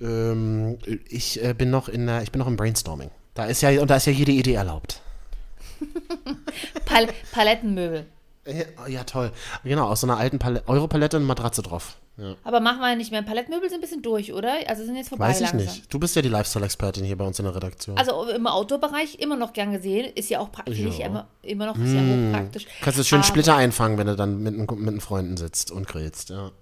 [0.00, 3.10] Ähm, ich äh, bin noch in der, ich bin noch im Brainstorming.
[3.34, 5.00] Da ist ja, und da ist ja jede Idee erlaubt.
[6.84, 8.06] Pal Palettenmöbel.
[8.46, 9.32] Ja, ja, toll.
[9.64, 11.96] Genau, aus so einer alten Pal Europalette eine Matratze drauf.
[12.18, 12.34] Ja.
[12.44, 13.20] Aber machen wir nicht mehr.
[13.22, 14.54] Palettenmöbel sind ein bisschen durch, oder?
[14.68, 15.58] Also sind jetzt vorbei Weiß ich langsam.
[15.74, 15.92] nicht.
[15.92, 17.98] Du bist ja die Lifestyle-Expertin hier bei uns in der Redaktion.
[17.98, 20.10] Also im Outdoor-Bereich immer noch gern gesehen.
[20.14, 21.06] Ist ja auch praktisch, Ja.
[21.06, 22.66] Immer, immer noch sehr hochpraktisch.
[22.80, 25.86] Kannst du schön Aber- Splitter einfangen, wenn du dann mit, mit den Freunden sitzt und
[25.86, 26.52] grillst, ja.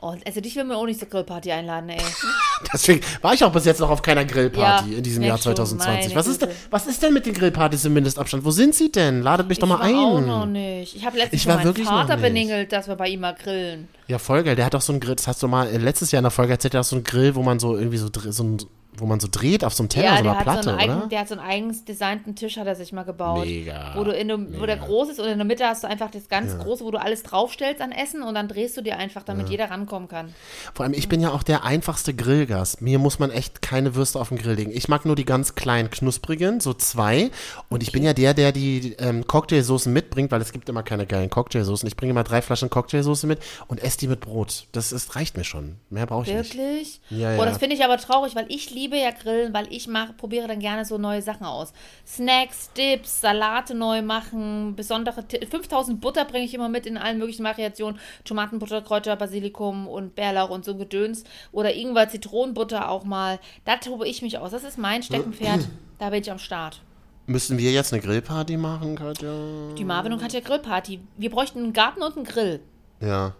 [0.00, 1.98] Oh, also dich will man auch nicht zur Grillparty einladen, ey.
[2.72, 5.56] Deswegen war ich auch bis jetzt noch auf keiner Grillparty Ja, in diesem Jahr schon,
[5.56, 6.08] 2020.
[6.10, 8.44] meine Was ist, denn, was ist denn mit den Grillpartys im Mindestabstand?
[8.44, 9.22] Wo sind sie denn?
[9.22, 10.26] Ladet mich doch mal ich war auch ein.
[10.26, 10.94] noch nicht.
[10.94, 13.88] Ich habe letztens Ich meinen Vater beningelt, dass wir bei ihm mal grillen.
[14.06, 14.54] Ja, voll geil.
[14.54, 16.30] Der hat auch so einen Grill, das hast du mal äh, letztes Jahr in der
[16.30, 18.58] Folge erzählt, der hat so einen Grill, wo man so irgendwie so, so ein,
[19.00, 20.98] wo man so dreht auf so einem Teller, ja, so einer Platte, so einen oder?
[20.98, 23.46] eigen, der hat so einen eigens designten Tisch, hat er sich mal gebaut.
[23.46, 25.88] Mega, Wo, du in dem, wo der groß ist und in der Mitte hast du
[25.88, 28.96] einfach das ganz große, wo du alles draufstellst an Essen und dann drehst du dir
[28.96, 30.34] einfach, damit jeder rankommen kann.
[30.74, 32.80] Vor allem, ich bin ja auch der einfachste Grillgast.
[32.82, 34.72] Mir muss man echt keine Würste auf den Grill legen.
[34.72, 37.30] Ich mag nur die ganz kleinen, knusprigen, so zwei.
[37.68, 41.06] Und ich bin ja der, der die ähm, Cocktailsoßen mitbringt, weil es gibt immer keine
[41.06, 41.86] geilen Cocktailsoßen.
[41.86, 44.66] Ich bringe immer drei Flaschen Cocktailsoße mit und esse die mit Brot.
[44.72, 45.76] Das ist, reicht mir schon.
[45.90, 46.54] Mehr brauche ich nicht.
[46.54, 47.00] Wirklich?
[47.10, 47.44] Ja, ja.
[47.44, 50.48] das finde ich aber traurig, weil ich liebe liebe ja Grillen, weil ich mach, probiere
[50.48, 51.72] dann gerne so neue Sachen aus.
[52.06, 57.18] Snacks, Dips, Salate neu machen, besondere Ti- 5000 Butter bringe ich immer mit in allen
[57.18, 58.00] möglichen Variationen.
[58.24, 61.24] Tomatenbutter, Kräuter, Basilikum und Bärlauch und so Gedöns.
[61.52, 63.38] Oder Ingwer, Zitronenbutter auch mal.
[63.64, 64.50] Da tobe ich mich aus.
[64.52, 65.68] Das ist mein Steckenpferd.
[65.98, 66.80] da bin ich am Start.
[67.26, 69.30] Müssen wir jetzt eine Grillparty machen, Katja?
[69.76, 71.00] Die Marvin und Katja Grillparty.
[71.18, 72.60] Wir bräuchten einen Garten und einen Grill.
[73.02, 73.34] Ja.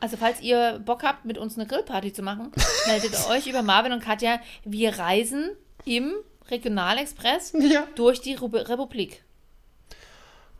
[0.00, 2.52] Also falls ihr Bock habt, mit uns eine Grillparty zu machen,
[2.86, 4.38] meldet euch über Marvin und Katja.
[4.64, 5.50] Wir reisen
[5.84, 6.12] im
[6.50, 7.86] Regionalexpress Ja.
[7.94, 9.22] durch die Republik.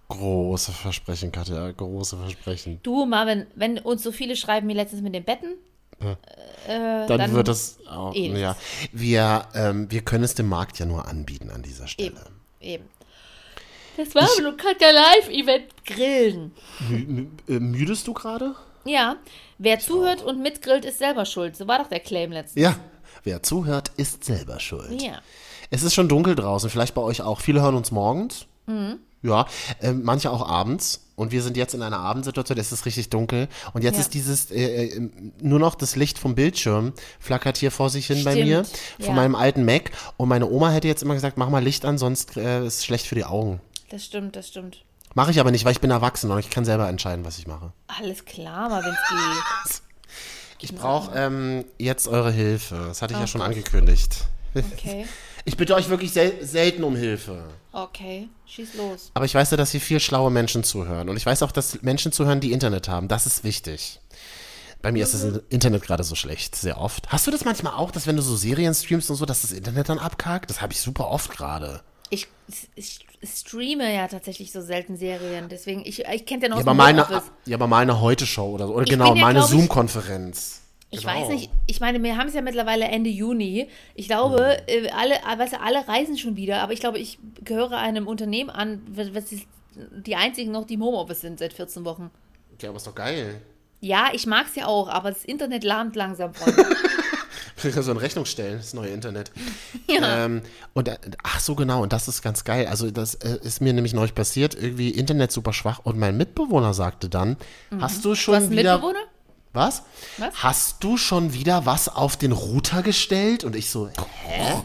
[0.09, 2.79] Große Versprechen, Katja, große Versprechen.
[2.83, 5.55] Du, Marvin, wenn uns so viele schreiben wie letztens mit den Betten,
[6.01, 8.41] äh, Dann, dann wird es auch, eh nichts.
[8.41, 8.57] ja.
[8.93, 12.11] Wir, ähm, wir können es dem Markt ja nur anbieten an dieser Stelle.
[12.61, 12.85] eben, eben.
[13.97, 16.53] Das Marvin und Katja Live-Event Grillen.
[16.89, 18.55] Mü mü äh, müdest du gerade?
[18.85, 19.17] Ja,
[19.59, 21.57] wer zuhört und mitgrillt, ist selber schuld.
[21.57, 22.63] So war doch der Claim letztens.
[22.63, 22.77] Ja.
[23.23, 25.01] Wer zuhört, ist selber schuld.
[25.01, 25.21] Ja.
[25.71, 27.41] Es ist schon dunkel draußen, vielleicht bei euch auch.
[27.41, 28.47] Viele hören uns morgens.
[28.67, 28.99] Mhm.
[29.23, 29.47] Ja,
[29.81, 31.01] ähm, manche auch abends.
[31.17, 33.49] Und wir sind jetzt in einer Abendsituation, es ist richtig dunkel.
[33.73, 34.01] Und jetzt Ja.
[34.03, 38.23] ist dieses, äh, äh, nur noch das Licht vom Bildschirm flackert hier vor sich hin
[38.25, 38.65] bei Stimmt, mir.
[38.99, 39.07] ja.
[39.07, 39.93] Von meinem alten Mac.
[40.19, 42.85] Und meine Oma hätte jetzt immer gesagt, mach mal Licht an, sonst äh, ist es
[42.85, 43.61] schlecht für die Augen.
[43.89, 44.85] Das stimmt, das stimmt.
[45.15, 47.47] Mache ich aber nicht, weil ich bin erwachsen und ich kann selber entscheiden, was ich
[47.47, 47.73] mache.
[47.87, 49.15] Alles klar, Marvinski.
[50.61, 52.77] Ich brauche ähm, jetzt eure Hilfe.
[52.89, 53.51] Das hatte ich ja Oh schon Gott.
[53.51, 54.25] angekündigt.
[54.55, 55.05] Okay,
[55.45, 57.45] Ich bitte euch wirklich sel selten um Hilfe.
[57.73, 59.11] okay, schieß los.
[59.13, 61.11] Aber ich weiß ja, dass hier viel schlaue Menschen zuhören.
[61.11, 63.09] Und ich weiß auch, dass Menschen zuhören, die Internet haben.
[63.09, 64.01] Das ist wichtig.
[64.81, 67.11] Bei mir ist das Internet gerade so schlecht, sehr oft.
[67.13, 69.53] Hast du das manchmal auch, dass wenn du so Serien streamst und so, dass das
[69.53, 70.49] Internet dann abkackt?
[70.49, 71.83] Das habe ich super oft gerade.
[72.09, 72.29] Ich,
[72.75, 76.73] ich streame ja tatsächlich so selten Serien, deswegen, ich, ich kenne ja noch Ja, aber
[76.73, 77.31] dem mal eine, Homeoffice.
[77.47, 78.75] ja, aber mal eine Heute-Show oder so.
[78.75, 80.61] Oder Ich genau, ja, mal eine glaub ich- Zoom-Konferenz.
[80.91, 81.13] Ich Genau.
[81.15, 83.69] weiß nicht, ich meine, wir haben es ja mittlerweile Ende Juni.
[83.97, 84.89] Ich glaube, Mhm.
[84.97, 88.49] alle, äh, weißt du, alle reisen schon wieder, aber ich glaube, ich gehöre einem Unternehmen
[88.51, 92.11] an, was ist- die einzigen noch, die im Homeoffice sind seit 14 Wochen.
[92.63, 93.41] Ja, aber ist doch geil.
[93.81, 96.65] Ja, ich mag es ja auch, aber das Internet lahmt langsam, Freunde.
[97.73, 99.31] Kann so in Rechnung stellen, das neue Internet.
[99.87, 100.25] ja.
[100.25, 102.67] Ähm, und äh, ach so genau, und das ist ganz geil.
[102.67, 106.75] Also das äh, ist mir nämlich neulich passiert, irgendwie Internet super schwach und mein Mitbewohner
[106.75, 107.37] sagte dann,
[107.81, 109.05] hast du schon du hast wieder Mitbewohner?
[109.53, 109.83] was?
[110.19, 110.35] Was?
[110.35, 113.45] Hast du schon wieder was auf den Router gestellt?
[113.45, 113.89] Und ich so,
[114.25, 114.63] hä?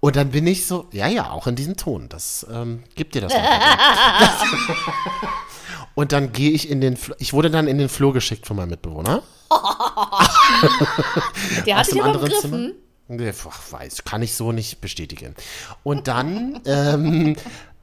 [0.00, 2.08] Und dann bin ich so, ja, ja, auch in diesem Ton.
[2.08, 3.32] Das ähm, gibt dir das.
[5.98, 8.56] Und dann gehe ich in den, Fl ich wurde dann in den Flur geschickt von
[8.56, 9.20] meinem Mitbewohner.
[11.66, 12.74] Der hat dich dem aber anderen begriffen.
[13.08, 13.32] Zimmer.
[13.50, 15.34] Ach, weiß, kann ich so nicht bestätigen.
[15.82, 17.34] Und dann, ähm,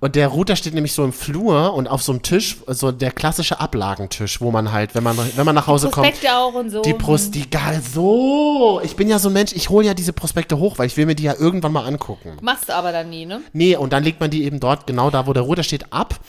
[0.05, 3.09] und der Router steht nämlich so im Flur und auf so einem Tisch, so der
[3.09, 6.69] klassische Ablagentisch, wo man halt, wenn man, wenn man nach Hause kommt, Prospekte auch und
[6.69, 6.83] so.
[6.83, 8.79] die Prost, die geil, so.
[8.83, 11.07] Ich bin ja so ein Mensch, ich hole ja diese Prospekte hoch, weil ich will
[11.07, 12.37] mir die ja irgendwann mal angucken.
[12.43, 13.41] Machst du aber dann nie, ne?
[13.51, 16.19] Nee, und dann legt man die eben dort, genau da, wo der Router steht, ab.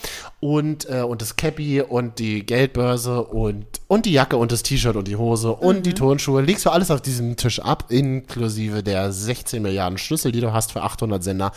[0.40, 4.96] Und, äh, und das Cappy und die Geldbörse und, und die Jacke und das T-Shirt
[4.96, 6.40] und die Hose und die Turnschuhe.
[6.40, 10.72] Legst du alles auf diesem Tisch ab, inklusive der 16 Milliarden Schlüssel, die du hast
[10.72, 11.52] für 800 Sender.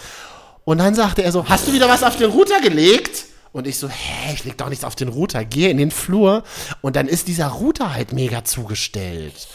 [0.65, 3.25] Und dann sagte er so, hast du wieder was auf den Router gelegt?
[3.51, 5.43] Und ich so, hä, ich leg doch nichts auf den Router.
[5.43, 6.43] Gehe in den Flur
[6.81, 9.47] und dann ist dieser Router halt mega zugestellt.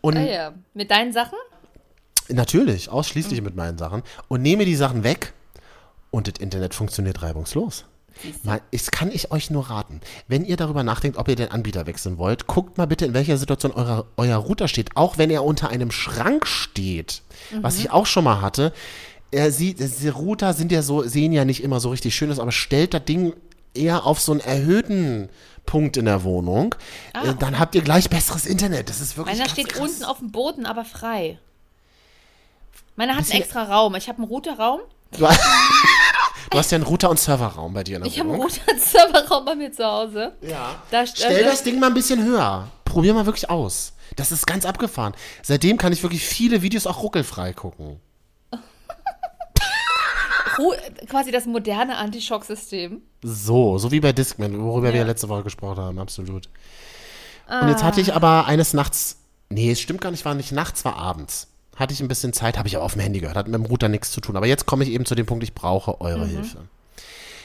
[0.00, 0.52] Und Ah ja.
[0.74, 1.38] Mit deinen Sachen?
[2.28, 4.02] Natürlich, ausschließlich mit meinen Sachen.
[4.28, 5.32] Und nehme die Sachen weg
[6.10, 7.84] und das Internet funktioniert reibungslos.
[8.42, 10.00] Mal, das kann ich euch nur raten.
[10.28, 13.38] Wenn ihr darüber nachdenkt, ob ihr den Anbieter wechseln wollt, guckt mal bitte, in welcher
[13.38, 14.96] Situation euer, euer Router steht.
[14.96, 17.22] Auch wenn er unter einem Schrank steht,
[17.62, 18.72] was ich auch schon mal hatte.
[19.32, 22.38] Er sieht, diese Router sind ja so, sehen ja nicht immer so richtig schön aus,
[22.40, 23.34] aber stellt das Ding
[23.74, 25.28] eher auf so einen erhöhten
[25.66, 26.74] Punkt in der Wohnung.
[27.14, 28.88] Äh, Dann habt ihr gleich besseres Internet.
[28.88, 29.80] Das ist wirklich Meiner steht krass.
[29.88, 31.38] unten auf dem Boden, aber frei.
[32.96, 33.94] Meiner hat einen extra Raum.
[33.94, 34.80] Ich habe einen Routerraum.
[35.12, 35.18] Du,
[36.50, 38.50] du hast ja einen Router- und Serverraum bei dir in der Ich habe einen Wohnung.
[38.66, 40.32] Router-Serverraum bei mir zu Hause.
[40.42, 40.82] Ja.
[40.90, 42.68] Da Stell äh, das Ding mal ein bisschen höher.
[42.84, 43.92] Probier mal wirklich aus.
[44.16, 45.14] Das ist ganz abgefahren.
[45.42, 48.00] Seitdem kann ich wirklich viele Videos auch ruckelfrei gucken.
[50.58, 53.02] Ru- quasi das moderne Anti-Schock-System.
[53.22, 54.94] So, so wie bei Discman, worüber Ja.
[54.94, 56.48] wir letzte Woche gesprochen haben, absolut.
[57.48, 59.16] Und jetzt hatte ich aber eines Nachts,
[59.48, 61.48] nee, es stimmt gar nicht, war nicht nachts, war abends.
[61.76, 63.64] Hatte ich ein bisschen Zeit, habe ich aber auf dem Handy gehört, hat mit dem
[63.64, 64.36] Router nichts zu tun.
[64.36, 66.58] Aber jetzt komme ich eben zu dem Punkt, ich brauche eure Hilfe.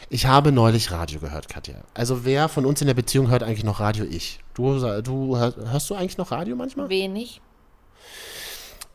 [0.09, 1.75] Ich habe neulich Radio gehört, Katja.
[1.95, 4.05] Also wer von uns in der Beziehung hört eigentlich noch Radio?
[4.05, 4.39] Ich.
[4.53, 6.89] Du, du hör- hörst du eigentlich noch Radio manchmal?
[6.89, 7.41] Wenig.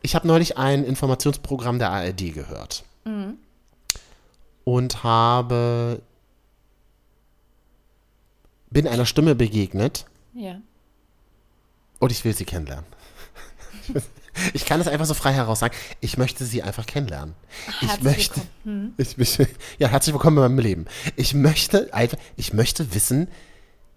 [0.01, 2.83] Ich habe neulich ein Informationsprogramm der ARD gehört.
[4.63, 6.01] Und habe.
[8.69, 10.61] bin einer Stimme begegnet Ja.
[11.99, 12.85] und ich will sie kennenlernen.
[14.53, 15.75] Ich kann es einfach so frei heraus sagen.
[15.99, 17.35] Ich möchte sie einfach kennenlernen.
[17.81, 18.41] Ich Herzlich möchte,
[18.97, 19.47] ich, möchte,
[19.77, 20.85] ja, herzlich willkommen in meinem Leben.
[21.17, 23.27] Ich möchte einfach, ich möchte wissen,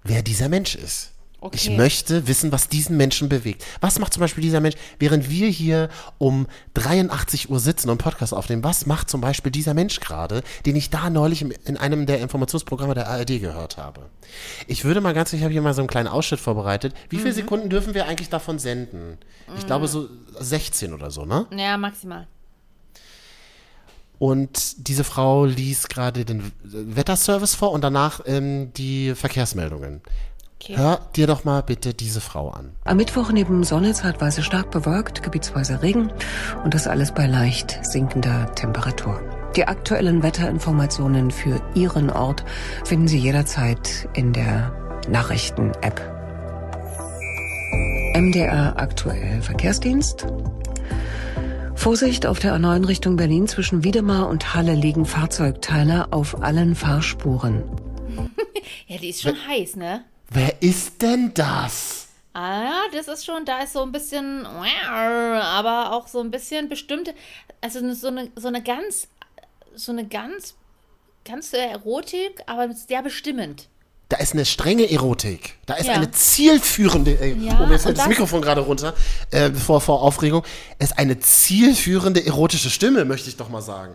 [0.02, 1.12] wer dieser Mensch ist.
[1.52, 1.76] Ich Okay.
[1.76, 3.64] möchte wissen, was diesen Menschen bewegt.
[3.80, 8.32] Was macht zum Beispiel dieser Mensch, während wir hier um 83 Uhr sitzen und Podcast
[8.32, 12.20] aufnehmen, was macht zum Beispiel dieser Mensch gerade, den ich da neulich in einem der
[12.20, 14.08] Informationsprogramme der ARD gehört habe?
[14.66, 16.94] Ich würde mal ganz, ich habe hier mal so einen kleinen Ausschnitt vorbereitet.
[17.10, 17.20] Wie Mhm.
[17.20, 19.18] viele Sekunden dürfen wir eigentlich davon senden?
[19.58, 20.08] Ich glaube so
[20.40, 21.46] 16 oder so, ne?
[21.54, 22.26] Ja, maximal.
[24.18, 30.00] Und diese Frau liest gerade den Wetterservice vor und danach ähm, die Verkehrsmeldungen.
[30.64, 30.78] Okay.
[30.78, 32.74] Hör dir doch mal bitte diese Frau an.
[32.84, 36.10] Am Mittwoch neben Sonne zeitweise stark bewölkt, gebietsweise Regen
[36.64, 39.20] und das alles bei leicht sinkender Temperatur.
[39.56, 42.46] Die aktuellen Wetterinformationen für Ihren Ort
[42.84, 44.72] finden Sie jederzeit in der
[45.06, 46.00] Nachrichten-App.
[48.16, 50.26] MDR aktuell Verkehrsdienst.
[51.74, 57.64] Vorsicht auf der A9 Richtung Berlin zwischen Wiedemar und Halle liegen Fahrzeugteile auf allen Fahrspuren.
[58.86, 60.04] Ja, die ist schon heiß, ne?
[60.34, 62.08] Wer ist denn das?
[62.32, 66.68] Ah, ja, das ist schon, da ist so ein bisschen, aber auch so ein bisschen
[66.68, 67.14] bestimmte,
[67.60, 69.06] also so eine, so eine ganz,
[69.76, 70.54] so eine ganz,
[71.24, 73.68] ganz Erotik, aber sehr bestimmend.
[74.08, 75.56] Da ist eine strenge Erotik.
[75.66, 75.94] Da ist Ja.
[75.94, 77.12] eine zielführende.
[77.12, 78.94] Äh, Ja, oh, mir fällt das das- Mikrofon gerade runter
[79.30, 80.42] äh, vor, vor Aufregung.
[80.80, 83.94] Es ist eine zielführende erotische Stimme, möchte ich doch mal sagen.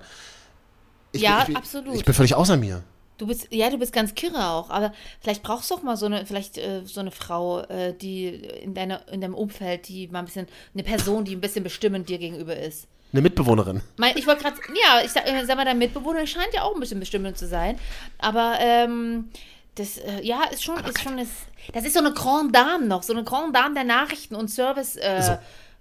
[1.12, 1.96] Ich Ja, bin, ich bin, absolut.
[1.96, 2.84] Ich bin völlig außer mir.
[3.20, 6.08] Du bist, ja, du bist ganz kirre auch, aber vielleicht brauchst du auch mal so
[6.08, 10.20] eine, vielleicht äh, so eine Frau, äh, die in deiner, in deinem Umfeld, die mal
[10.20, 12.88] ein bisschen, eine Person, die ein bisschen bestimmend dir gegenüber ist.
[13.12, 13.82] Eine Mitbewohnerin.
[13.98, 14.56] Mein, ich wollte gerade,
[14.86, 17.48] ja, ich sag, äh, sag mal, dein Mitbewohner scheint ja auch ein bisschen bestimmend zu
[17.48, 17.78] sein.
[18.20, 19.30] Aber ähm,
[19.76, 21.28] das, äh, ja, ist schon, ist schon, das,
[21.74, 24.96] das ist so eine Grande Dame noch, so eine Grande Dame der Nachrichten und Service,
[24.96, 25.38] äh, So.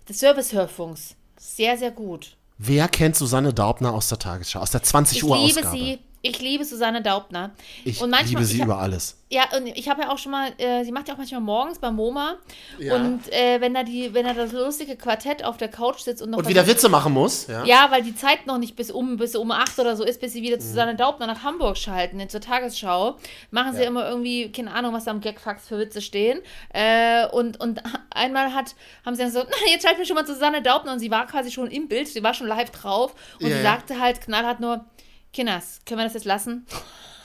[0.09, 1.15] des Servicehörfunks.
[1.37, 2.37] Sehr, sehr gut.
[2.57, 5.77] Wer kennt Susanne Daubner aus der Tagesschau, aus der 20 Ich Uhr liebe Ausgabe?
[5.77, 5.99] sie.
[6.21, 7.53] Ich liebe Susanne Daubner.
[7.85, 9.17] Ich und manchmal, liebe sie ich hab, über alles.
[9.31, 11.79] Ja, und ich habe ja auch schon mal, äh, sie macht ja auch manchmal morgens
[11.79, 12.39] bei MoMA.
[12.79, 12.95] Ja.
[12.97, 16.31] Und äh, wenn da die, wenn da das lustige Quartett auf der Couch sitzt und
[16.31, 17.47] noch Und wieder Witze machen muss.
[17.47, 17.65] Ja.
[17.65, 20.33] Ja, weil die Zeit noch nicht bis um, bis um acht oder so ist, bis
[20.33, 20.61] sie wieder Mhm.
[20.61, 23.17] zu Susanne Daubner nach Hamburg schalten, zur Tagesschau.
[23.53, 26.41] Machen sie immer irgendwie, keine Ahnung, was da am Gagfax für Witze stehen.
[26.73, 28.75] Äh, und, und einmal hat,
[29.07, 31.11] haben sie dann so, na, jetzt schalten wir schon mal zu Susanne Daubner und sie
[31.11, 33.71] war quasi schon im Bild, sie war schon live drauf und Ja, sie ja.
[33.71, 34.85] sagte halt knallhart nur,
[35.33, 36.67] Kinders, können wir das jetzt lassen?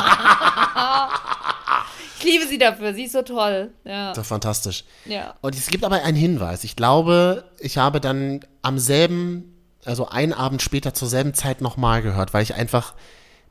[2.20, 3.72] ich liebe sie dafür, sie ist so toll.
[3.84, 4.10] Ja.
[4.10, 4.86] Das ist fantastisch.
[5.06, 5.36] ja.
[5.42, 6.64] Und es gibt aber einen Hinweis.
[6.64, 12.02] Ich glaube, ich habe dann am selben, also einen Abend später zur selben Zeit nochmal
[12.02, 12.94] gehört, weil ich einfach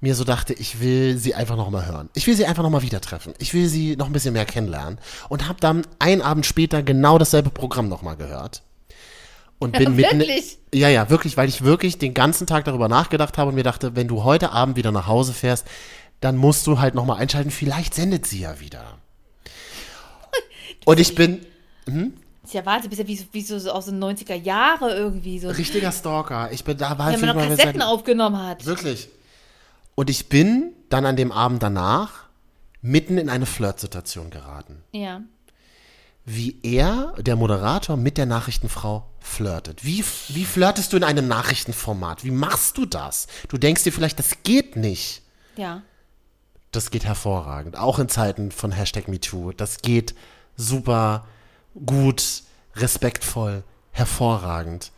[0.00, 2.10] mir so dachte, ich will sie einfach nochmal hören.
[2.14, 3.34] Ich will sie einfach nochmal wieder treffen.
[3.38, 4.98] Ich will sie noch ein bisschen mehr kennenlernen.
[5.28, 8.62] Und habe dann einen Abend später genau dasselbe Programm nochmal gehört.
[9.62, 10.18] Und bin mitten.
[10.20, 10.58] Wirklich?
[10.74, 13.94] Ja, ja, wirklich, weil ich wirklich den ganzen Tag darüber nachgedacht habe und mir dachte,
[13.96, 15.66] wenn du heute Abend wieder nach Hause fährst,
[16.20, 17.50] dann musst du halt nochmal einschalten.
[17.50, 18.98] Vielleicht sendet sie ja wieder.
[20.84, 21.44] Und ich bin,
[22.44, 25.38] Ist ja Wahnsinn, bist ja wie, wie so aus den 90er Jahre irgendwie.
[25.38, 26.50] So, Richtiger Stalker.
[26.52, 28.66] Ich bin da war wenn man noch Kassetten gesagt- aufgenommen hat.
[28.66, 29.08] Wirklich.
[29.94, 32.24] Und ich bin dann an dem Abend danach
[32.80, 34.82] mitten in eine Flirtsituation geraten.
[34.92, 35.20] Ja.
[36.24, 39.84] Wie er, der Moderator, mit der Nachrichtenfrau flirtet.
[39.84, 42.22] Wie, wie flirtest du in einem Nachrichtenformat?
[42.24, 43.26] Wie machst du das?
[43.48, 45.22] Du denkst dir vielleicht, das geht nicht.
[45.56, 45.82] Ja.
[46.70, 47.76] Das geht hervorragend.
[47.76, 49.52] Auch in Zeiten von Hashtag MeToo.
[49.52, 50.14] Das geht
[50.56, 51.26] super
[51.86, 52.42] gut,
[52.76, 54.92] respektvoll, hervorragend.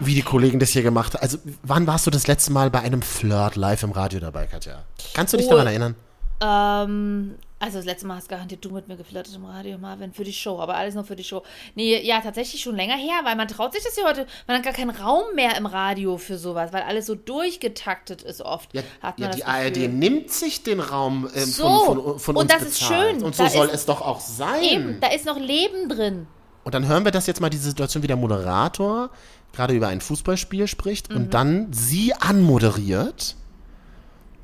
[0.00, 1.22] Wie die Kollegen das hier gemacht haben.
[1.22, 4.82] Also, wann warst du das letzte Mal bei einem Flirt live im Radio dabei, Katja?
[5.14, 5.50] Kannst du dich Oh.
[5.50, 5.94] daran erinnern?
[6.40, 10.24] Ähm, also das letzte Mal hast garantiert du mit mir geflirtet im Radio, Marvin, für
[10.24, 11.42] die Show, aber alles nur für die Show.
[11.74, 14.64] Nee, ja, tatsächlich schon länger her, weil man traut sich das ja heute, man hat
[14.64, 18.74] gar keinen Raum mehr im Radio für sowas, weil alles so durchgetaktet ist oft.
[18.74, 22.36] Ja, hat ja die das ARD nimmt sich den Raum ähm, So, von, von, von
[22.36, 23.10] und uns das ist bezahlt.
[23.16, 23.22] schön.
[23.22, 24.62] Und so Da soll ist- es doch auch sein.
[24.64, 26.26] Eben, da ist noch Leben drin.
[26.64, 29.10] Und dann hören wir das jetzt mal, diese Situation, wie der Moderator
[29.52, 31.16] gerade über ein Fußballspiel spricht Mhm.
[31.16, 33.36] und dann sie anmoderiert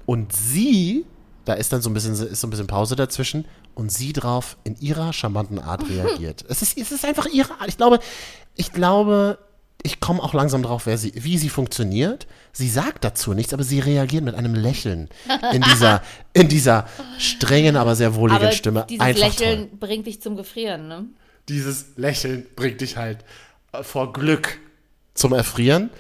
[0.07, 1.05] und sie,
[1.47, 4.59] da ist dann so ein bisschen, ist so ein bisschen Pause dazwischen und sie drauf
[4.65, 6.45] in ihrer charmanten Art reagiert.
[6.49, 7.69] es, ist, es ist einfach ihre Art.
[7.69, 7.99] Ich glaube,
[8.57, 9.39] ich glaube,
[9.83, 12.27] ich komme auch langsam drauf, wer sie, wie sie funktioniert.
[12.53, 15.09] Sie sagt dazu nichts, aber sie reagiert mit einem Lächeln
[15.53, 16.87] in dieser, in dieser
[17.19, 18.85] strengen, aber sehr wohligen Aber Stimme.
[18.89, 19.79] dieses Einfach Lächeln toll.
[19.79, 21.05] bringt dich zum Gefrieren, ne?
[21.49, 23.19] Dieses Lächeln bringt dich halt
[23.73, 24.59] äh, vor Glück
[25.15, 25.91] zum Erfrieren.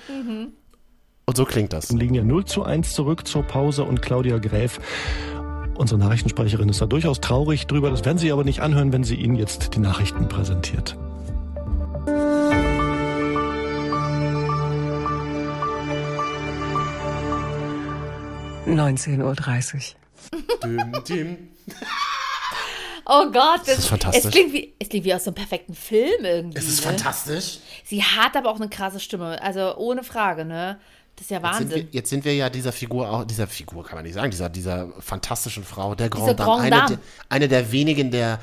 [1.28, 1.90] Und so klingt das.
[1.90, 4.80] liegen ja 0 zu 1 zurück zur Pause und Claudia Gräf,
[5.78, 7.90] Unsere Nachrichtensprecherin ist da durchaus traurig drüber.
[7.90, 10.96] Das werden Sie aber nicht anhören, wenn sie Ihnen jetzt die Nachrichten präsentiert.
[18.66, 19.34] Neunzehn Uhr.
[19.34, 19.96] dreißig.
[23.08, 24.24] Oh Gott, das, das ist fantastisch.
[24.24, 26.58] Es klingt, wie, es klingt wie aus so einem perfekten Film irgendwie.
[26.58, 26.90] Es ist ne?
[26.90, 27.58] fantastisch.
[27.84, 30.80] Sie hat aber auch eine krasse Stimme, also ohne Frage, ne?
[31.16, 31.88] Das ist ja Jetzt sind, wir, Wahnsinn.
[31.92, 34.88] jetzt sind wir ja dieser Figur auch, dieser Figur kann man nicht sagen, dieser, dieser
[35.00, 36.98] fantastischen Frau, der Grand Dame, Grand eine, der,
[37.30, 38.38] eine der wenigen der,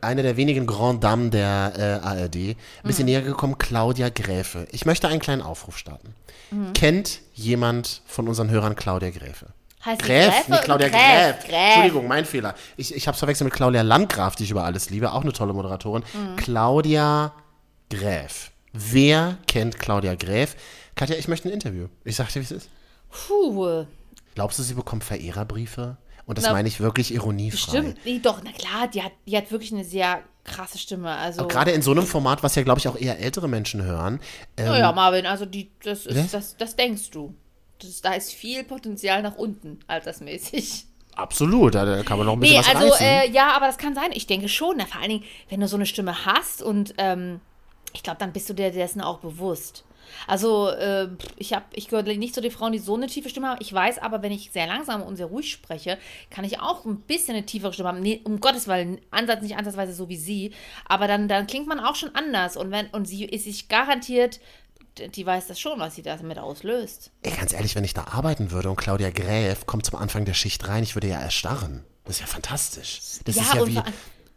[0.00, 2.36] eine der wenigen Grand Dames der äh, ARD.
[2.36, 3.10] Ein bisschen Mhm.
[3.12, 4.66] näher gekommen, Claudia Gräfe.
[4.72, 6.14] Ich möchte einen kleinen Aufruf starten.
[6.50, 6.72] Mhm.
[6.72, 9.48] Kennt jemand von unseren Hörern Claudia Gräfe?
[9.84, 11.36] Heißt Gräf, Gräfe nicht oder Claudia Gräf?
[11.40, 11.44] Gräf.
[11.50, 11.60] Gräf.
[11.66, 12.54] Entschuldigung, mein Fehler.
[12.78, 15.32] Ich, ich habe es verwechselt mit Claudia Landgraf, die ich über alles liebe, auch eine
[15.34, 16.02] tolle Moderatorin.
[16.14, 16.36] Mhm.
[16.36, 17.32] Claudia
[17.90, 18.50] Gräf.
[18.72, 20.56] Wer kennt Claudia Gräf?
[20.94, 21.88] Katja, ich möchte ein Interview.
[22.04, 22.68] Ich sag dir, wie es ist.
[23.10, 23.86] Puh,
[24.34, 25.96] Glaubst du, sie bekommt Verehrerbriefe?
[26.26, 27.80] Und das Na, meine ich wirklich ironiefrei.
[27.80, 27.98] bestimmt.
[28.04, 31.10] Nee, doch, na klar, die hat, die hat wirklich eine sehr krasse Stimme.
[31.10, 34.20] Also, Gerade in so einem Format, was ja, glaube ich, auch eher ältere Menschen hören.
[34.56, 37.34] Ähm, naja, Marvin, also die, das, ist, das, das denkst du.
[37.80, 40.86] Das, da ist viel Potenzial nach unten, altersmäßig.
[41.16, 43.78] Absolut, da da kann man noch ein bisschen Nee, was also äh, ja, aber das
[43.78, 44.10] kann sein.
[44.12, 44.76] Ich denke schon.
[44.78, 47.40] Na, vor allen Dingen, wenn du so eine Stimme hast und ähm,
[47.92, 49.84] ich glaube, dann bist du dir dessen auch bewusst.
[50.26, 53.48] Also äh, ich habe, ich gehöre nicht zu den Frauen, die so eine tiefe Stimme
[53.48, 53.58] haben.
[53.60, 55.98] Ich weiß aber, wenn ich sehr langsam und sehr ruhig spreche,
[56.30, 58.00] kann ich auch ein bisschen eine tiefere Stimme haben.
[58.00, 60.52] Nee, um Gottes Willen, Ansatz nicht ansatzweise so wie sie.
[60.86, 62.56] Aber dann, dann klingt man auch schon anders.
[62.56, 64.40] Und wenn und sie ist sich garantiert,
[65.14, 67.10] die weiß das schon, was sie damit auslöst.
[67.22, 70.34] Ey, ganz ehrlich, wenn ich da arbeiten würde und Claudia Gräf kommt zum Anfang der
[70.34, 71.84] Schicht rein, ich würde ja erstarren.
[72.04, 73.00] Das ist ja fantastisch.
[73.24, 73.82] Das Ja, ist ja wie,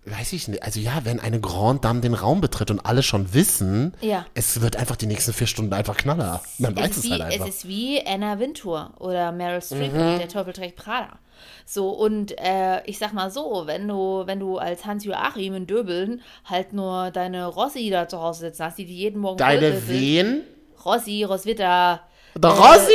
[0.10, 3.34] weiß ich nicht, also ja, wenn eine Grand Dame den Raum betritt und alle schon
[3.34, 4.26] wissen, Ja.
[4.34, 6.42] es wird einfach die nächsten vier Stunden einfach Knaller.
[6.58, 7.48] Man es weiß ist es wie, halt einfach.
[7.48, 10.18] Es ist wie Anna Wintour oder Meryl Streep, Mhm.
[10.20, 11.20] der Teufel trägt Prada.
[11.66, 16.22] So, und äh, ich sag mal so, wenn du, wenn du als Hans-Joachim in Döbeln
[16.46, 20.42] halt nur deine Rossi da zu Hause sitzen hast, die die jeden Morgen Deine wen?
[20.84, 22.02] Rossi, Roswitha.
[22.36, 22.92] Der Äh, Rossi!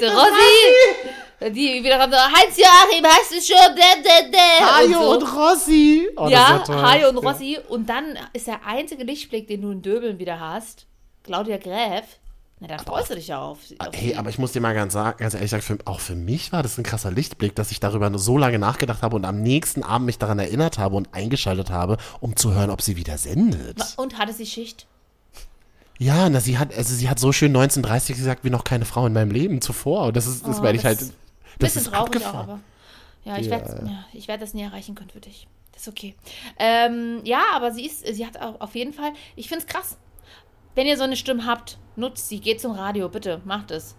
[0.00, 1.08] Der Rossi!
[1.50, 4.76] Die wieder Hans-Joachim, hast du schon, der, der, der.
[4.76, 5.40] Hajo und und, so.
[5.40, 6.08] Rossi!
[6.16, 6.76] Oh, ja, toll.
[6.82, 7.30] Hajo und Ja.
[7.30, 7.58] Rossi.
[7.68, 10.86] Und dann ist der einzige Lichtblick, den du in Döbeln wieder hast,
[11.24, 12.04] Claudia Gräf.
[12.60, 14.92] Na, dann freust du dich ja auf, auf Hey, aber ich muss dir mal ganz,
[14.92, 17.80] sagen, ganz ehrlich sagen, für, auch für mich war das ein krasser Lichtblick, dass ich
[17.80, 21.12] darüber nur so lange nachgedacht habe und am nächsten Abend mich daran erinnert habe und
[21.12, 23.80] eingeschaltet habe, um zu hören, ob sie wieder sendet.
[23.96, 24.86] Und hatte sie Schicht?
[25.98, 29.06] Ja, na, sie hat, also sie hat so schön 1930 gesagt, wie noch keine Frau
[29.06, 30.06] in meinem Leben zuvor.
[30.06, 31.00] Und das ist, das Oh, werde ich halt,
[31.58, 32.36] das Bisschen ist traurig abgefahren.
[32.36, 32.60] auch, aber.
[33.24, 33.52] Ja, ich Ja.
[33.52, 35.46] werde ja, ich werd das nie erreichen können für dich.
[35.72, 36.14] Das ist okay.
[36.58, 39.96] Ähm, ja, aber sie ist, sie hat auch auf jeden Fall, ich finde es krass.
[40.74, 43.94] Wenn ihr so eine Stimme habt, nutzt sie, geht zum Radio, bitte, macht es.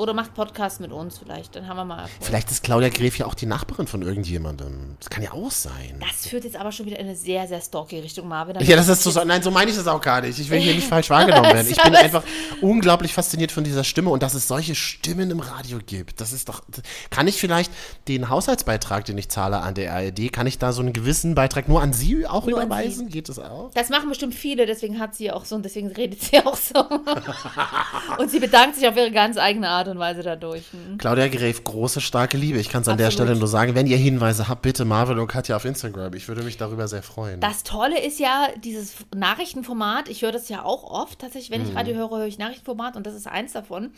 [0.00, 2.22] Oder macht Podcast mit uns vielleicht, dann haben wir mal Erfolg.
[2.22, 4.96] Vielleicht ist Claudia Gräf ja auch die Nachbarin von irgendjemandem.
[4.98, 6.00] Das kann ja auch sein.
[6.00, 8.56] Das führt jetzt aber schon wieder in eine sehr, sehr stalky Richtung, Marvin.
[8.60, 10.38] Ja, das ist so, nein, so meine ich das auch gar nicht.
[10.38, 11.70] Ich will hier nicht falsch wahrgenommen werden.
[11.70, 12.22] Ich bin einfach
[12.62, 16.22] unglaublich fasziniert von dieser Stimme und dass es solche Stimmen im Radio gibt.
[16.22, 16.62] Das ist doch,
[17.10, 17.70] kann ich vielleicht
[18.08, 21.68] den Haushaltsbeitrag, den ich zahle an der ARD, kann ich da so einen gewissen Beitrag
[21.68, 23.10] nur an Sie auch Nur überweisen?
[23.10, 23.70] Geht das auch?
[23.74, 26.78] Das machen bestimmt viele, deswegen hat sie auch so und deswegen redet sie auch so.
[28.18, 30.64] und sie bedankt sich auf ihre ganz eigene Art und Weise dadurch.
[30.72, 30.98] Mhm.
[30.98, 32.58] Claudia Gräf, große, starke Liebe.
[32.58, 33.28] Ich kann es an der Absolut.
[33.28, 36.14] Stelle nur sagen, wenn ihr Hinweise habt, bitte Marvel und Katja auf Instagram.
[36.14, 37.40] Ich würde mich darüber sehr freuen.
[37.40, 40.08] Das Tolle ist ja dieses Nachrichtenformat.
[40.08, 41.18] Ich höre das ja auch oft.
[41.18, 41.76] Tatsächlich, wenn ich Mhm.
[41.76, 43.90] Radio höre, höre ich Nachrichtenformat und das ist eins davon.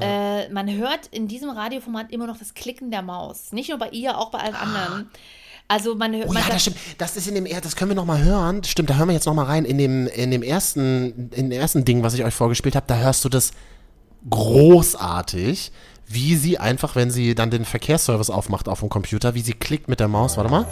[0.00, 3.52] Äh, man hört in diesem Radioformat immer noch das Klicken der Maus.
[3.52, 5.10] Nicht nur bei ihr, auch bei allen anderen.
[5.68, 6.28] Also man hört.
[6.28, 6.76] Oh man ja, das stimmt.
[6.98, 8.62] Das ist in dem, das können wir noch mal hören.
[8.64, 9.64] Stimmt, da hören wir jetzt noch mal rein.
[9.64, 12.96] In dem, in dem ersten, in dem ersten Ding, was ich euch vorgespielt habe, da
[12.96, 13.52] hörst du das
[14.28, 15.72] großartig,
[16.06, 19.88] wie sie einfach, wenn sie dann den Verkehrsservice aufmacht auf dem Computer, wie sie klickt
[19.88, 20.36] mit der Maus.
[20.36, 20.66] Warte mal.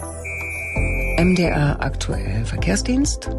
[1.19, 3.31] MDR aktuell Verkehrsdienst.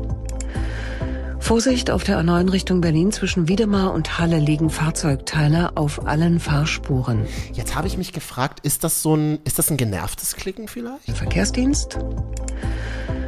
[1.40, 7.26] Vorsicht auf der A9 Richtung Berlin zwischen Wiedemar und Halle liegen Fahrzeugteile auf allen Fahrspuren.
[7.52, 11.10] Jetzt habe ich mich gefragt, ist das so ein, ist das ein genervtes Klicken vielleicht?
[11.12, 11.98] Verkehrsdienst.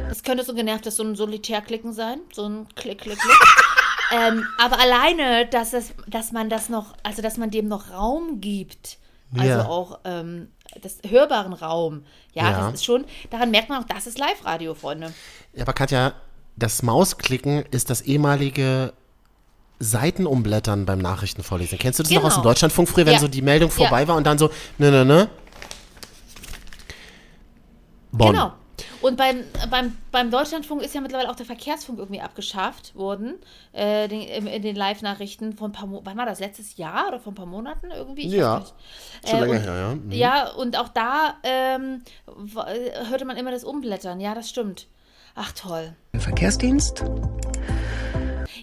[0.08, 2.20] Das könnte so ein genervtes, so ein Solitärklicken sein.
[2.32, 3.36] So ein Klick, Klick, Klick.
[4.12, 8.40] ähm, aber alleine, dass, es, dass man das noch, also dass man dem noch Raum
[8.40, 8.98] gibt.
[9.36, 9.64] Also Ja.
[9.66, 10.48] auch ähm,
[10.82, 12.04] das hörbaren Raum.
[12.32, 12.60] Ja, Ja.
[12.66, 15.12] das ist schon, daran merkt man auch, das ist Live-Radio, Freunde.
[15.54, 16.12] Ja, aber Katja,
[16.56, 18.92] das Mausklicken ist das ehemalige
[19.80, 21.78] Seitenumblättern beim Nachrichtenvorlesen.
[21.78, 22.50] Kennst du das noch aus dem Genau.
[22.50, 23.18] Deutschlandfunk früher, wenn Ja.
[23.18, 23.74] so die Meldung Ja.
[23.76, 25.28] vorbei war und dann so, ne, ne, ne?
[28.12, 28.32] Bonn.
[28.32, 28.52] Genau.
[29.00, 33.34] Und beim, beim, beim Deutschlandfunk ist ja mittlerweile auch der Verkehrsfunk irgendwie abgeschafft worden.
[33.72, 36.06] Äh, den, in, in den Live-Nachrichten von ein paar Monaten.
[36.06, 36.40] Wann war das?
[36.40, 38.26] Letztes Jahr oder vor ein paar Monaten irgendwie?
[38.26, 38.56] Ich Ja.
[38.60, 38.62] weiß
[39.22, 39.30] nicht.
[39.30, 39.94] Schon Äh, länger und, her, ja.
[39.94, 40.12] Mhm.
[40.12, 42.02] Ja, und auch da ähm,
[42.66, 44.20] äh, hörte man immer das Umblättern.
[44.20, 44.86] Ja, das stimmt.
[45.34, 45.94] Ach, toll.
[46.16, 47.04] Verkehrsdienst.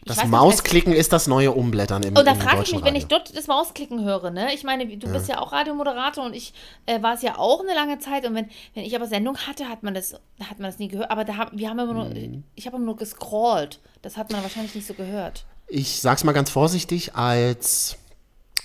[0.06, 3.04] Das Mausklicken ist das neue Umblättern im, Und da im frage ich mich, wenn ich
[3.04, 3.18] Radio.
[3.20, 4.52] dort das Mausklicken höre, ne?
[4.54, 6.54] Ich meine, du bist ja auch Radiomoderator und ich
[6.88, 8.26] äh, war es ja auch eine lange Zeit.
[8.26, 11.12] Und wenn, wenn ich aber Sendung hatte, hat man das, hat man das nie gehört.
[11.12, 12.44] Aber da haben, wir haben immer nur, Mhm.
[12.56, 13.80] ich habe immer nur gescrollt.
[14.02, 15.46] Das hat man wahrscheinlich nicht so gehört.
[15.68, 17.98] Ich sag's mal ganz vorsichtig, als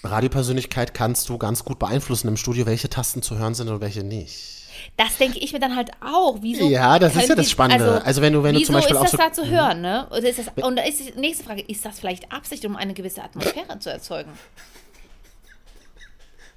[0.03, 4.03] Radiopersönlichkeit kannst du ganz gut beeinflussen im Studio, welche Tasten zu hören sind und welche
[4.05, 4.66] nicht.
[4.97, 6.39] Das denke ich mir dann halt auch.
[6.41, 8.03] Wieso Ja, das ist ja das Spannende.
[8.05, 10.07] Also wenn du- wenn du zum Beispiel ist auch das so- da zu hören, ne?
[10.11, 12.95] Oder ist das, und da ist die nächste Frage, ist das vielleicht Absicht, um eine
[12.95, 14.33] gewisse Atmosphäre zu erzeugen?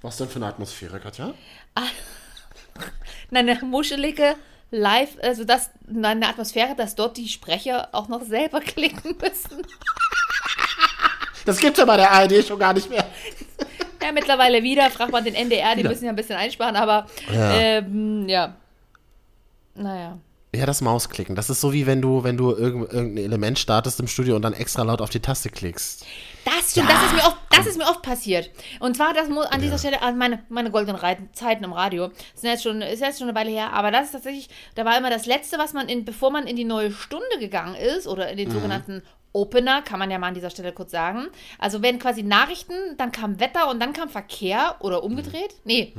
[0.02, 1.34] Was denn für eine Atmosphäre, Katja?
[3.32, 4.36] Eine muschelige
[4.72, 9.62] Live, also das, eine Atmosphäre, dass dort die Sprecher auch noch selber klicken müssen.
[11.46, 13.06] Das gibt's ja bei der ARD schon gar nicht mehr.
[14.02, 15.90] Ja, mittlerweile wieder, fragt man den NDR, die Wieder.
[15.90, 17.54] müssen ja ein bisschen einsparen, aber Ja.
[17.54, 18.56] ähm, ja.
[19.76, 20.18] Naja.
[20.56, 21.36] Ja, das Mausklicken.
[21.36, 24.42] Das ist so wie wenn du, wenn du irgend, irgendein Element startest im Studio und
[24.42, 26.08] dann extra laut auf die Taste klickst.
[26.44, 28.50] Das stimmt, das, ist mir oft, das ist mir oft passiert.
[28.80, 31.00] Und zwar, das muss an dieser Stelle an meine, meine goldenen
[31.34, 32.10] Zeiten im Radio.
[32.34, 34.98] Sind jetzt schon, ist jetzt schon eine Weile her, aber das ist tatsächlich, da war
[34.98, 38.30] immer das Letzte, was man in, bevor man in die neue Stunde gegangen ist oder
[38.32, 41.28] in den sogenannten Opener, kann man ja mal an dieser Stelle kurz sagen.
[41.60, 45.56] Also wenn quasi Nachrichten, dann kam Wetter und dann kam Verkehr oder umgedreht.
[45.66, 45.94] Nee,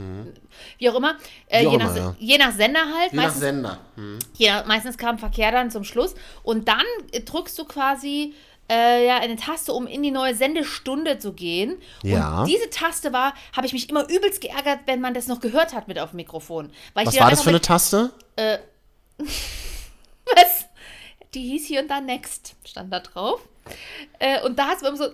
[0.78, 1.16] wie auch immer.
[1.47, 2.16] Äh, Wie auch je, immer, nach, ja.
[2.18, 3.12] je nach Sender halt.
[3.12, 3.78] Je nach meistens Sender.
[3.95, 4.18] Hm.
[4.37, 6.14] ja, meistens kam Verkehr dann zum Schluss.
[6.43, 8.35] Und dann äh, drückst du quasi
[8.68, 11.76] äh, ja, eine Taste, um in die neue Sendestunde zu gehen.
[12.03, 12.41] Ja.
[12.41, 15.74] Und diese Taste war, habe ich mich immer übelst geärgert, wenn man das noch gehört
[15.74, 16.70] hat mit auf dem Mikrofon.
[16.95, 18.11] Was war das für eine Taste?
[18.37, 18.61] mit-
[20.37, 20.66] Was?
[21.35, 23.41] Die hieß hier und da Next, stand da drauf.
[24.18, 25.11] Äh, und da hat es immer so.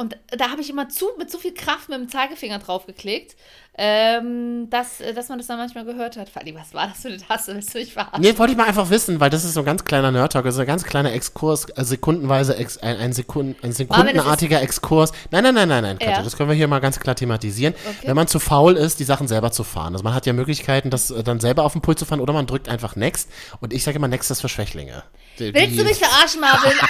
[0.00, 3.36] Und da habe ich immer zu, mit zu viel Kraft mit dem Zeigefinger draufgeklickt,
[3.76, 6.30] ähm, dass, äh, dass man das dann manchmal gehört hat.
[6.30, 7.54] Fanny, was war das für eine Taste?
[7.54, 8.20] Willst du mich verarschen?
[8.22, 10.62] Nee, wollte ich mal einfach wissen, weil das ist so ein ganz kleiner Nerd-Talk, also
[10.62, 15.12] ein ganz kleiner Exkurs, äh, sekundenweise, ex, ein, ein, Sekund, ein sekundenartiger Exkurs.
[15.30, 16.22] Nein, nein, nein, nein, nein, Katja, Ja.
[16.22, 17.74] das können wir hier mal ganz klar thematisieren.
[17.84, 18.08] Okay.
[18.08, 19.92] Wenn man zu faul ist, die Sachen selber zu fahren.
[19.92, 22.32] Also man hat ja Möglichkeiten, das äh, dann selber auf den Pult zu fahren oder
[22.32, 23.28] man drückt einfach Next.
[23.60, 25.02] Und ich sage immer, Next ist für Schwächlinge.
[25.38, 26.72] Die- Willst du die- mich verarschen, Marvin?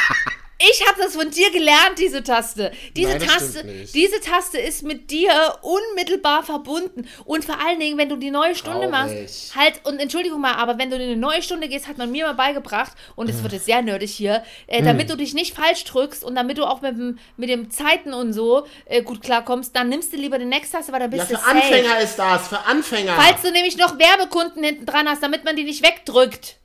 [0.80, 2.72] Ich habe das von dir gelernt, diese Taste.
[2.96, 7.06] Diese Nein, das Taste, diese Taste ist mit dir unmittelbar verbunden.
[7.26, 9.20] Und vor allen Dingen, wenn du die neue Stunde Traurig.
[9.20, 12.10] machst, halt, und Entschuldigung mal, aber wenn du in eine neue Stunde gehst, hat man
[12.10, 15.54] mir mal beigebracht, und es wird jetzt sehr nerdig hier, äh, damit du dich nicht
[15.54, 19.20] falsch drückst und damit du auch mit dem, mit dem Zeiten und so äh, gut
[19.22, 21.56] klarkommst, dann nimmst du lieber die Next-Taste, weil dann bist Ja, du für safe.
[21.56, 23.14] Anfänger ist das, für Anfänger.
[23.16, 26.56] Falls du nämlich noch Werbekunden hinten dran hast, damit man die nicht wegdrückt.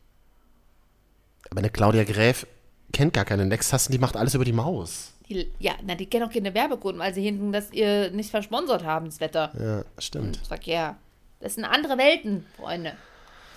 [1.49, 2.47] Aber eine Claudia Gräf
[2.95, 5.11] kennt gar keine Next-Tasten, die macht alles über die Maus.
[5.29, 8.83] Die, ja, na, die kennen auch keine Werbekunden, weil sie hinten das ihr nicht versponsert
[8.83, 9.51] haben, das Wetter.
[9.59, 10.39] Ja, stimmt.
[10.39, 10.95] Das Verkehr.
[11.41, 12.93] Das sind andere Welten, Freunde.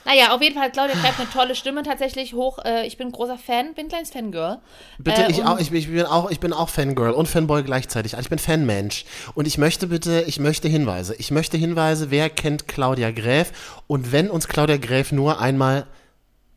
[0.04, 2.58] Naja, auf jeden Fall hat Claudia Greif eine tolle Stimme, tatsächlich hoch.
[2.64, 4.58] Äh, ich bin großer Fan, bin ein kleines Fangirl.
[4.98, 7.62] Bitte, Äh, ich, und- auch, ich, ich, bin auch, ich bin auch Fangirl und Fanboy
[7.62, 8.14] gleichzeitig.
[8.14, 9.04] Also ich bin Fanmensch.
[9.34, 11.14] Und ich möchte bitte, ich möchte Hinweise.
[11.16, 13.52] Ich möchte Hinweise, wer kennt Claudia Gräf?
[13.86, 15.86] Und wenn uns Claudia Gräf nur einmal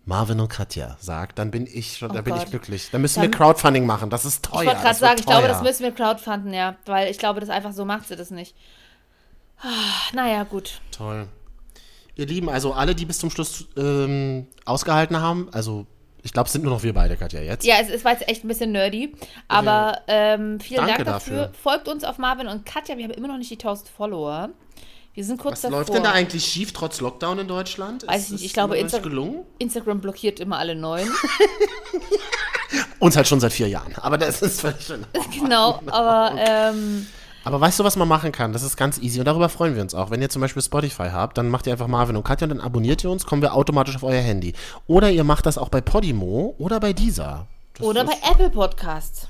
[0.05, 2.89] Marvin und Katja sagt, dann bin ich schon, Oh dann bin ich glücklich.
[2.91, 4.09] Dann müssen Dann- wir Crowdfunding machen.
[4.09, 4.61] Das ist teuer.
[4.61, 6.75] Ich wollte gerade sagen, ich glaube, das müssen wir crowdfunden, ja.
[6.85, 8.55] Weil ich glaube, das einfach so macht sie das nicht.
[9.61, 9.67] Ah,
[10.13, 10.81] Naja, gut.
[10.91, 11.27] Toll.
[12.15, 15.85] Ihr Lieben, also alle, die bis zum Schluss ähm, ausgehalten haben, also
[16.23, 17.65] ich glaube, es sind nur noch wir beide, Katja, jetzt.
[17.65, 19.15] Ja, es, es war jetzt echt ein bisschen nerdy.
[19.47, 21.37] Aber ähm, vielen Danke Dank dafür.
[21.47, 21.53] dafür.
[21.61, 22.97] Folgt uns auf Marvin und Katja.
[22.97, 24.49] Wir haben immer noch nicht die 1000 Follower.
[25.13, 25.79] Wir sind kurz Was davor.
[25.79, 28.07] läuft denn da eigentlich schief trotz Lockdown in Deutschland?
[28.07, 29.43] Weiß Ist ich nicht, ich glaube, Insta- gelungen?
[29.59, 31.09] Instagram blockiert immer alle neuen.
[32.99, 33.93] Uns halt schon seit vier Jahren.
[33.95, 35.05] Aber das ist völlig schön.
[35.39, 37.07] genau, aber ähm,
[37.43, 38.53] Aber weißt du, was man machen kann?
[38.53, 40.11] Das ist ganz easy und darüber freuen wir uns auch.
[40.11, 42.61] Wenn ihr zum Beispiel Spotify habt, dann macht ihr einfach Marvin und Katja und dann
[42.61, 44.53] abonniert ihr uns, kommen wir automatisch auf euer Handy.
[44.87, 47.47] Oder ihr macht das auch bei Podimo oder bei Deezer.
[47.73, 49.27] Das oder bei Apple Podcasts.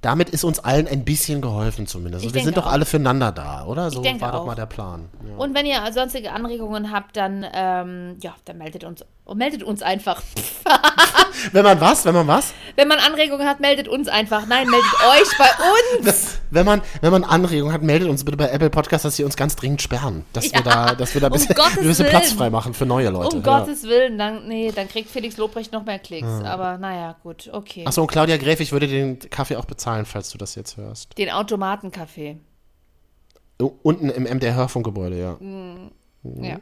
[0.00, 2.24] Damit ist uns allen ein bisschen geholfen zumindest.
[2.24, 2.72] Ich Und wir sind doch auch.
[2.72, 3.90] alle füreinander da, oder?
[3.90, 4.46] So war doch auch.
[4.46, 5.08] mal der Plan.
[5.28, 5.36] Ja.
[5.36, 9.04] Und wenn ihr sonstige Anregungen habt, dann ähm, ja, dann meldet uns
[9.34, 10.22] meldet uns einfach.
[11.52, 12.04] Wenn man was?
[12.04, 12.52] Wenn man was?
[12.76, 14.46] Wenn man Anregungen hat, meldet uns einfach.
[14.46, 16.38] Nein, meldet euch bei uns.
[16.50, 19.36] Wenn man, wenn man Anregungen hat, meldet uns bitte bei Apple Podcast, dass sie uns
[19.36, 20.24] ganz dringend sperren.
[20.32, 22.06] Dass wir Ja, da, dass wir da ein um bisschen, ein bisschen.
[22.08, 23.36] Platz frei machen für neue Leute.
[23.36, 23.58] Um ja.
[23.58, 26.26] Gottes Willen, dann nee, dann kriegt Felix Lobrecht noch mehr Klicks.
[26.44, 27.84] Aber naja, gut, okay.
[27.86, 31.16] Achso, und Claudia Gräf, ich würde den Kaffee auch bezahlen, falls du das jetzt hörst.
[31.16, 32.36] Den Automatenkaffee.
[33.62, 35.36] U- Unten im MDR Hörfunkgebäude, ja.
[35.38, 35.90] Mhm.
[36.22, 36.44] Mhm.
[36.44, 36.56] Ja.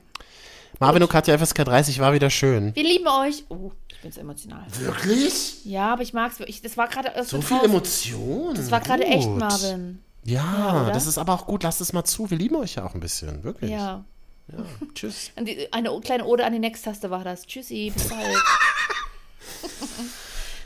[0.81, 2.75] Marvin und Katja FSK 30 war wieder schön.
[2.77, 3.45] Wir lieben euch.
[3.49, 4.65] Oh, ich bin so emotional.
[4.79, 5.65] Wirklich?
[5.65, 6.39] Ja, aber ich mag's.
[6.47, 7.65] Ich, das war gerade So viel Haus.
[7.65, 8.55] Emotion.
[8.55, 10.03] Das war gerade echt, Marvin.
[10.25, 11.65] Ja, Ja, das ist aber auch gut.
[11.65, 12.31] Lasst es mal zu.
[12.31, 13.43] Wir lieben euch ja auch ein bisschen.
[13.43, 13.71] Wirklich.
[13.71, 14.05] Ja.
[14.51, 14.65] Ja,
[14.95, 15.31] Tschüss.
[15.37, 17.45] Eine kleine Ode an die Next-Taste war das.
[17.47, 18.25] Tschüssi, bis bald.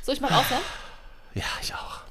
[0.02, 0.60] so, ich mach auf, ja?
[1.34, 2.01] Ja, ich auch.